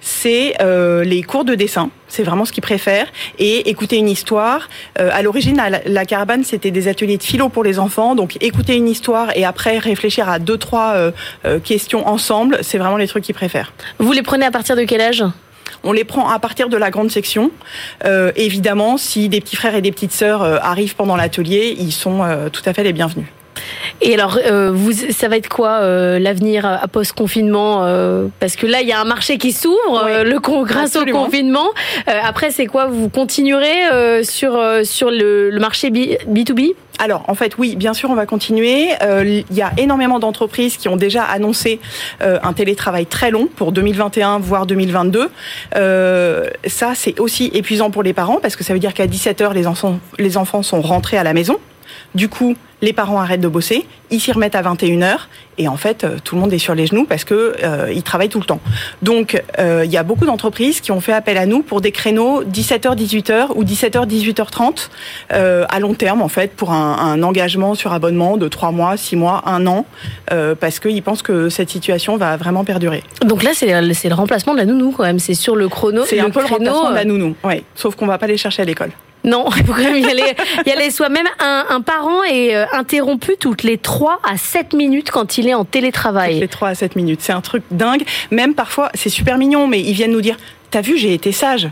C'est 0.00 0.54
euh, 0.60 1.04
les 1.04 1.22
cours 1.22 1.44
de 1.44 1.54
dessin. 1.54 1.90
C'est 2.08 2.22
vraiment 2.22 2.44
ce 2.44 2.52
qu'ils 2.52 2.62
préfèrent. 2.62 3.06
Et 3.38 3.70
écouter 3.70 3.96
une 3.96 4.08
histoire. 4.08 4.68
Euh, 4.98 5.10
à 5.12 5.22
l'origine, 5.22 5.60
la, 5.86 6.04
caravane, 6.04 6.44
c'était 6.44 6.70
des 6.70 6.88
ateliers 6.88 7.16
de 7.16 7.22
philo 7.22 7.48
pour 7.48 7.64
les 7.64 7.78
enfants. 7.78 8.14
Donc, 8.14 8.36
écouter 8.42 8.76
une 8.76 8.88
histoire 8.88 9.36
et 9.36 9.44
après 9.44 9.78
réfléchir 9.78 10.28
à 10.28 10.38
deux, 10.38 10.58
trois 10.58 10.94
euh, 10.94 11.58
questions 11.60 12.06
ensemble, 12.06 12.58
c'est 12.62 12.78
vraiment 12.78 12.96
les 12.96 13.08
trucs 13.08 13.24
qu'ils 13.24 13.34
préfèrent. 13.34 13.72
Vous 13.98 14.12
les 14.12 14.22
prenez 14.22 14.46
à 14.46 14.50
partir 14.50 14.76
de 14.76 14.84
quel 14.84 15.00
âge? 15.00 15.24
On 15.84 15.92
les 15.92 16.04
prend 16.04 16.28
à 16.28 16.38
partir 16.38 16.68
de 16.68 16.76
la 16.76 16.90
grande 16.90 17.10
section. 17.10 17.50
évidemment, 18.36 18.96
si 18.96 19.28
des 19.28 19.40
petits 19.40 19.56
frères 19.56 19.74
et 19.74 19.82
des 19.82 19.92
petites 19.92 20.12
sœurs 20.12 20.42
arrivent 20.42 20.96
pendant 20.96 21.16
l'atelier, 21.16 21.76
ils 21.78 21.92
sont 21.92 22.22
tout 22.52 22.62
à 22.64 22.72
fait 22.72 22.84
les 22.84 22.92
bienvenus. 22.92 23.26
Et 24.00 24.14
alors, 24.14 24.38
euh, 24.44 24.70
vous, 24.72 24.92
ça 24.92 25.28
va 25.28 25.36
être 25.36 25.48
quoi 25.48 25.78
euh, 25.80 26.18
l'avenir 26.18 26.66
à 26.66 26.86
post-confinement 26.88 27.84
euh, 27.84 28.26
Parce 28.40 28.56
que 28.56 28.66
là, 28.66 28.82
il 28.82 28.88
y 28.88 28.92
a 28.92 29.00
un 29.00 29.04
marché 29.04 29.38
qui 29.38 29.52
s'ouvre, 29.52 30.22
le 30.24 30.38
grâce 30.64 30.96
au 30.96 31.04
confinement. 31.06 31.68
après, 32.06 32.50
c'est 32.50 32.66
quoi 32.66 32.86
Vous 32.86 33.08
continuerez 33.08 34.24
sur 34.24 34.60
sur 34.84 35.10
le, 35.10 35.50
le 35.50 35.60
marché 35.60 35.90
B, 35.90 36.16
B2B 36.28 36.74
alors, 37.00 37.24
en 37.26 37.34
fait, 37.34 37.58
oui, 37.58 37.74
bien 37.74 37.92
sûr, 37.92 38.08
on 38.10 38.14
va 38.14 38.24
continuer. 38.24 38.90
Il 39.02 39.44
y 39.50 39.62
a 39.62 39.72
énormément 39.78 40.20
d'entreprises 40.20 40.76
qui 40.76 40.88
ont 40.88 40.96
déjà 40.96 41.24
annoncé 41.24 41.80
un 42.20 42.52
télétravail 42.52 43.06
très 43.06 43.32
long 43.32 43.48
pour 43.56 43.72
2021, 43.72 44.38
voire 44.38 44.64
2022. 44.64 45.28
ça, 45.74 46.92
c'est 46.94 47.18
aussi 47.18 47.50
épuisant 47.52 47.90
pour 47.90 48.04
les 48.04 48.12
parents 48.12 48.38
parce 48.40 48.54
que 48.54 48.62
ça 48.62 48.72
veut 48.72 48.78
dire 48.78 48.94
qu'à 48.94 49.08
17 49.08 49.40
h 49.40 49.54
les 49.54 49.66
enfants, 49.66 49.98
les 50.20 50.36
enfants 50.36 50.62
sont 50.62 50.80
rentrés 50.80 51.18
à 51.18 51.24
la 51.24 51.34
maison. 51.34 51.58
Du 52.14 52.28
coup, 52.28 52.54
les 52.84 52.92
parents 52.92 53.18
arrêtent 53.18 53.40
de 53.40 53.48
bosser, 53.48 53.86
ils 54.10 54.20
s'y 54.20 54.30
remettent 54.30 54.54
à 54.54 54.62
21h 54.62 55.16
et 55.56 55.68
en 55.68 55.76
fait 55.76 56.04
euh, 56.04 56.16
tout 56.22 56.34
le 56.34 56.40
monde 56.40 56.52
est 56.52 56.58
sur 56.58 56.74
les 56.74 56.86
genoux 56.86 57.06
parce 57.08 57.24
que 57.24 57.56
euh, 57.62 57.90
ils 57.92 58.02
travaillent 58.02 58.28
tout 58.28 58.40
le 58.40 58.44
temps. 58.44 58.60
Donc 59.02 59.42
euh, 59.58 59.82
il 59.84 59.90
y 59.90 59.96
a 59.96 60.02
beaucoup 60.02 60.26
d'entreprises 60.26 60.80
qui 60.80 60.92
ont 60.92 61.00
fait 61.00 61.12
appel 61.12 61.38
à 61.38 61.46
nous 61.46 61.62
pour 61.62 61.80
des 61.80 61.92
créneaux 61.92 62.44
17h 62.44 62.94
18h 62.96 63.48
ou 63.54 63.64
17h 63.64 64.06
18h30 64.06 64.88
à 65.30 65.80
long 65.80 65.94
terme 65.94 66.22
en 66.22 66.28
fait 66.28 66.52
pour 66.52 66.72
un, 66.72 67.22
engagement 67.22 67.74
sur 67.74 67.92
abonnement 67.92 68.36
de 68.36 68.48
3 68.48 68.70
mois, 68.70 68.96
6 68.96 69.16
mois, 69.16 69.42
1 69.46 69.66
an 69.66 69.86
parce 70.60 70.78
qu'ils 70.78 71.02
pensent 71.02 71.22
que 71.22 71.48
cette 71.48 71.70
situation 71.70 72.16
va 72.16 72.36
vraiment 72.36 72.64
perdurer. 72.64 73.02
Donc 73.24 73.42
là 73.42 73.50
c'est 73.54 73.80
le, 73.80 73.88
le 73.88 74.14
remplacement 74.14 74.52
de 74.52 74.58
la 74.58 74.66
nounou 74.66 74.92
quand 74.92 75.04
même, 75.04 75.18
c'est 75.18 75.34
sur 75.34 75.56
le 75.56 75.68
chrono. 75.68 76.02
C'est 76.06 76.20
un 76.20 76.30
peu 76.30 76.40
le 76.40 76.46
remplacement 76.46 76.90
de 76.90 76.94
la 76.94 77.04
nounou, 77.04 77.34
ouais. 77.44 77.62
Sauf 77.74 77.94
qu'on 77.94 78.06
va 78.06 78.18
pas 78.18 78.26
les 78.26 78.36
chercher 78.36 78.62
à 78.62 78.64
l'école. 78.66 78.90
Non, 79.24 79.46
il 79.56 79.64
faut 79.64 79.72
quand 79.72 79.82
même 79.82 79.96
y 79.96 80.06
aller, 80.06 80.34
y 80.66 80.70
aller 80.70 80.90
soi-même. 80.90 81.26
Un, 81.38 81.64
un, 81.70 81.80
parent 81.80 82.22
est 82.24 82.54
euh, 82.54 82.66
interrompu 82.72 83.36
toutes 83.38 83.62
les 83.62 83.78
3 83.78 84.20
à 84.22 84.36
7 84.36 84.74
minutes 84.74 85.10
quand 85.10 85.38
il 85.38 85.48
est 85.48 85.54
en 85.54 85.64
télétravail. 85.64 86.32
Toutes 86.32 86.40
les 86.40 86.48
3 86.48 86.68
à 86.68 86.74
7 86.74 86.96
minutes. 86.96 87.20
C'est 87.22 87.32
un 87.32 87.40
truc 87.40 87.62
dingue. 87.70 88.04
Même 88.30 88.54
parfois, 88.54 88.90
c'est 88.94 89.08
super 89.08 89.38
mignon, 89.38 89.66
mais 89.66 89.80
ils 89.80 89.94
viennent 89.94 90.12
nous 90.12 90.20
dire 90.20 90.36
T'as 90.70 90.80
vu, 90.80 90.98
j'ai 90.98 91.14
été 91.14 91.30
sage. 91.30 91.68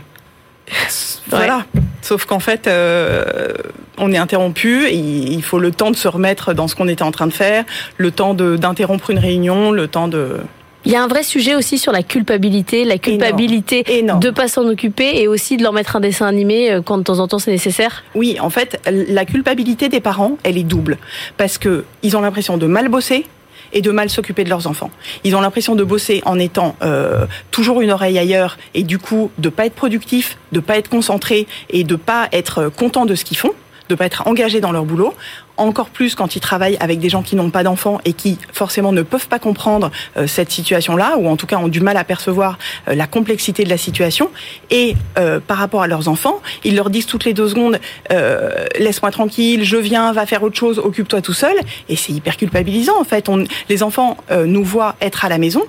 Voilà. 1.27 1.65
Sauf 2.01 2.25
qu'en 2.25 2.39
fait, 2.39 2.67
euh, 2.67 3.51
on 3.97 4.11
est 4.11 4.17
interrompu 4.17 4.85
et 4.85 4.95
il 4.95 5.43
faut 5.43 5.59
le 5.59 5.71
temps 5.71 5.91
de 5.91 5.95
se 5.95 6.07
remettre 6.07 6.53
dans 6.53 6.67
ce 6.67 6.75
qu'on 6.75 6.87
était 6.87 7.03
en 7.03 7.11
train 7.11 7.27
de 7.27 7.33
faire, 7.33 7.65
le 7.97 8.11
temps 8.11 8.33
d'interrompre 8.33 9.09
une 9.09 9.19
réunion, 9.19 9.71
le 9.71 9.87
temps 9.87 10.07
de. 10.07 10.37
Il 10.85 10.91
y 10.91 10.95
a 10.95 11.03
un 11.03 11.07
vrai 11.07 11.23
sujet 11.23 11.55
aussi 11.55 11.77
sur 11.77 11.91
la 11.91 12.03
culpabilité, 12.03 12.83
la 12.83 12.97
culpabilité 12.97 13.83
Énorme. 13.87 14.19
de 14.19 14.29
pas 14.29 14.47
s'en 14.47 14.67
occuper 14.67 15.21
et 15.21 15.27
aussi 15.27 15.57
de 15.57 15.63
leur 15.63 15.73
mettre 15.73 15.95
un 15.95 16.01
dessin 16.01 16.25
animé 16.25 16.71
euh, 16.71 16.81
quand 16.81 16.97
de 16.97 17.03
temps 17.03 17.19
en 17.19 17.27
temps 17.27 17.39
c'est 17.39 17.51
nécessaire. 17.51 18.03
Oui, 18.15 18.37
en 18.39 18.49
fait, 18.49 18.81
la 18.85 19.25
culpabilité 19.25 19.87
des 19.87 20.01
parents, 20.01 20.37
elle 20.43 20.57
est 20.57 20.63
double 20.63 20.97
parce 21.37 21.57
que 21.57 21.85
ils 22.01 22.17
ont 22.17 22.21
l'impression 22.21 22.57
de 22.57 22.67
mal 22.67 22.89
bosser, 22.89 23.25
et 23.73 23.81
de 23.81 23.91
mal 23.91 24.09
s'occuper 24.09 24.43
de 24.43 24.49
leurs 24.49 24.67
enfants. 24.67 24.91
Ils 25.23 25.35
ont 25.35 25.41
l'impression 25.41 25.75
de 25.75 25.83
bosser 25.83 26.21
en 26.25 26.39
étant 26.39 26.75
euh, 26.83 27.25
toujours 27.51 27.81
une 27.81 27.91
oreille 27.91 28.19
ailleurs 28.19 28.57
et 28.73 28.83
du 28.83 28.99
coup 28.99 29.31
de 29.39 29.49
pas 29.49 29.65
être 29.65 29.73
productif, 29.73 30.37
de 30.51 30.59
pas 30.59 30.77
être 30.77 30.89
concentré 30.89 31.47
et 31.69 31.83
de 31.83 31.95
pas 31.95 32.27
être 32.31 32.69
content 32.69 33.05
de 33.05 33.15
ce 33.15 33.25
qu'ils 33.25 33.37
font 33.37 33.53
de 33.89 33.95
pas 33.95 34.05
être 34.05 34.27
engagés 34.27 34.61
dans 34.61 34.71
leur 34.71 34.85
boulot, 34.85 35.13
encore 35.57 35.89
plus 35.89 36.15
quand 36.15 36.35
ils 36.35 36.39
travaillent 36.39 36.77
avec 36.79 36.99
des 36.99 37.09
gens 37.09 37.21
qui 37.21 37.35
n'ont 37.35 37.49
pas 37.49 37.63
d'enfants 37.63 37.99
et 38.05 38.13
qui 38.13 38.37
forcément 38.51 38.91
ne 38.91 39.01
peuvent 39.01 39.27
pas 39.27 39.39
comprendre 39.39 39.91
euh, 40.17 40.27
cette 40.27 40.51
situation-là, 40.51 41.17
ou 41.17 41.27
en 41.27 41.35
tout 41.35 41.47
cas 41.47 41.57
ont 41.57 41.67
du 41.67 41.81
mal 41.81 41.97
à 41.97 42.03
percevoir 42.03 42.57
euh, 42.87 42.95
la 42.95 43.07
complexité 43.07 43.63
de 43.63 43.69
la 43.69 43.77
situation. 43.77 44.29
Et 44.71 44.95
euh, 45.17 45.39
par 45.39 45.57
rapport 45.57 45.83
à 45.83 45.87
leurs 45.87 46.07
enfants, 46.07 46.41
ils 46.63 46.75
leur 46.75 46.89
disent 46.89 47.05
toutes 47.05 47.25
les 47.25 47.33
deux 47.33 47.49
secondes 47.49 47.79
laisse-moi 48.79 49.11
tranquille, 49.11 49.63
je 49.63 49.77
viens, 49.77 50.11
va 50.13 50.25
faire 50.25 50.43
autre 50.43 50.57
chose, 50.57 50.79
occupe-toi 50.79 51.21
tout 51.21 51.33
seul. 51.33 51.55
Et 51.89 51.95
c'est 51.95 52.13
hyper 52.13 52.37
culpabilisant 52.37 52.99
en 52.99 53.03
fait. 53.03 53.29
On, 53.29 53.43
les 53.69 53.83
enfants 53.83 54.17
nous 54.45 54.63
voient 54.63 54.95
être 55.01 55.25
à 55.25 55.29
la 55.29 55.37
maison, 55.37 55.63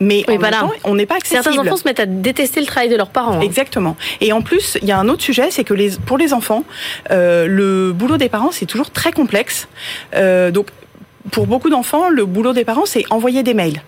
mais 0.00 0.24
en 0.28 0.38
même 0.38 0.52
temps, 0.52 0.72
on 0.84 0.94
n'est 0.94 1.06
pas 1.06 1.16
accessible. 1.16 1.42
Certains 1.42 1.60
enfants 1.60 1.76
se 1.76 1.84
mettent 1.84 2.00
à 2.00 2.06
détester 2.06 2.60
le 2.60 2.66
travail 2.66 2.88
de 2.88 2.96
leurs 2.96 3.10
parents. 3.10 3.38
Hein. 3.38 3.40
Exactement. 3.40 3.96
Et 4.20 4.32
en 4.32 4.42
plus, 4.42 4.78
il 4.82 4.88
y 4.88 4.92
a 4.92 4.98
un 4.98 5.08
autre 5.08 5.22
sujet, 5.22 5.50
c'est 5.50 5.64
que 5.64 5.74
les, 5.74 5.90
pour 6.06 6.18
les 6.18 6.32
enfants, 6.32 6.64
euh, 7.10 7.46
le 7.46 7.92
boulot 7.92 8.16
des 8.16 8.28
parents, 8.28 8.50
c'est 8.52 8.66
toujours 8.66 8.90
très 8.90 9.12
complexe. 9.12 9.68
Euh, 10.14 10.50
donc, 10.50 10.68
pour 11.32 11.46
beaucoup 11.46 11.70
d'enfants, 11.70 12.08
le 12.08 12.24
boulot 12.24 12.52
des 12.52 12.64
parents, 12.64 12.86
c'est 12.86 13.04
envoyer 13.10 13.42
des 13.42 13.54
mails. 13.54 13.82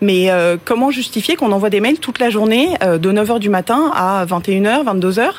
Mais 0.00 0.30
euh, 0.30 0.56
comment 0.62 0.90
justifier 0.90 1.36
qu'on 1.36 1.52
envoie 1.52 1.70
des 1.70 1.80
mails 1.80 1.98
toute 1.98 2.18
la 2.18 2.30
journée, 2.30 2.74
de 2.82 3.12
9h 3.12 3.38
du 3.38 3.48
matin 3.48 3.90
à 3.94 4.24
21h, 4.26 4.84
22h 4.84 5.30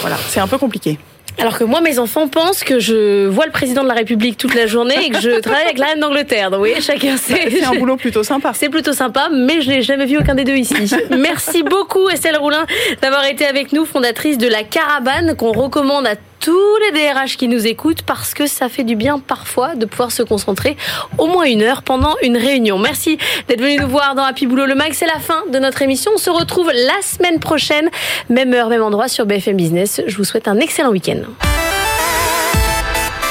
Voilà, 0.00 0.16
c'est 0.28 0.40
un 0.40 0.48
peu 0.48 0.58
compliqué. 0.58 0.98
Alors 1.38 1.56
que 1.56 1.64
moi, 1.64 1.80
mes 1.80 1.98
enfants 1.98 2.26
pensent 2.26 2.64
que 2.64 2.80
je 2.80 3.26
vois 3.28 3.46
le 3.46 3.52
président 3.52 3.82
de 3.82 3.88
la 3.88 3.94
République 3.94 4.36
toute 4.36 4.54
la 4.54 4.66
journée 4.66 5.06
et 5.06 5.10
que 5.10 5.20
je 5.20 5.38
travaille 5.40 5.64
avec 5.64 5.78
la 5.78 5.86
reine 5.86 6.00
d'Angleterre. 6.00 6.50
Donc, 6.50 6.58
vous 6.58 6.66
voyez, 6.66 6.80
chacun 6.80 7.16
sait. 7.16 7.44
Bah, 7.44 7.50
c'est 7.50 7.64
un 7.64 7.74
boulot 7.78 7.96
plutôt 7.96 8.24
sympa. 8.24 8.52
C'est 8.54 8.68
plutôt 8.68 8.92
sympa, 8.92 9.28
mais 9.32 9.60
je 9.60 9.70
n'ai 9.70 9.82
jamais 9.82 10.06
vu 10.06 10.18
aucun 10.18 10.34
des 10.34 10.44
deux 10.44 10.56
ici. 10.56 10.74
Merci 11.10 11.62
beaucoup, 11.62 12.08
Estelle 12.08 12.36
Roulin, 12.36 12.66
d'avoir 13.02 13.24
été 13.24 13.46
avec 13.46 13.72
nous, 13.72 13.84
fondatrice 13.84 14.36
de 14.36 14.48
la 14.48 14.64
Caravane, 14.64 15.36
qu'on 15.36 15.52
recommande 15.52 16.06
à 16.06 16.14
tous 16.48 16.76
les 16.78 17.12
DRH 17.12 17.36
qui 17.36 17.46
nous 17.46 17.66
écoutent 17.66 18.00
parce 18.00 18.32
que 18.32 18.46
ça 18.46 18.70
fait 18.70 18.82
du 18.82 18.96
bien 18.96 19.18
parfois 19.18 19.74
de 19.74 19.84
pouvoir 19.84 20.10
se 20.10 20.22
concentrer 20.22 20.78
au 21.18 21.26
moins 21.26 21.44
une 21.44 21.60
heure 21.60 21.82
pendant 21.82 22.14
une 22.22 22.38
réunion. 22.38 22.78
Merci 22.78 23.18
d'être 23.48 23.60
venu 23.60 23.76
nous 23.76 23.86
voir 23.86 24.14
dans 24.14 24.22
Happy 24.22 24.46
Boulot 24.46 24.64
le 24.64 24.74
Mag. 24.74 24.94
C'est 24.94 25.04
la 25.04 25.18
fin 25.18 25.42
de 25.52 25.58
notre 25.58 25.82
émission. 25.82 26.10
On 26.14 26.18
se 26.18 26.30
retrouve 26.30 26.70
la 26.72 27.02
semaine 27.02 27.38
prochaine, 27.38 27.90
même 28.30 28.54
heure, 28.54 28.70
même 28.70 28.82
endroit 28.82 29.08
sur 29.08 29.26
BFM 29.26 29.58
Business. 29.58 30.00
Je 30.06 30.16
vous 30.16 30.24
souhaite 30.24 30.48
un 30.48 30.58
excellent 30.58 30.88
week-end. 30.88 31.20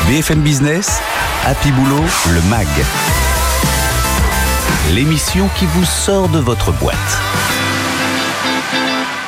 BFM 0.08 0.41
Business, 0.41 1.01
Happy 1.43 1.71
Boulot 1.71 2.03
le 2.27 2.41
Mag. 2.51 2.67
L'émission 4.93 5.49
qui 5.58 5.65
vous 5.65 5.86
sort 5.86 6.30
de 6.30 6.38
votre 6.38 6.71
boîte. 6.71 7.66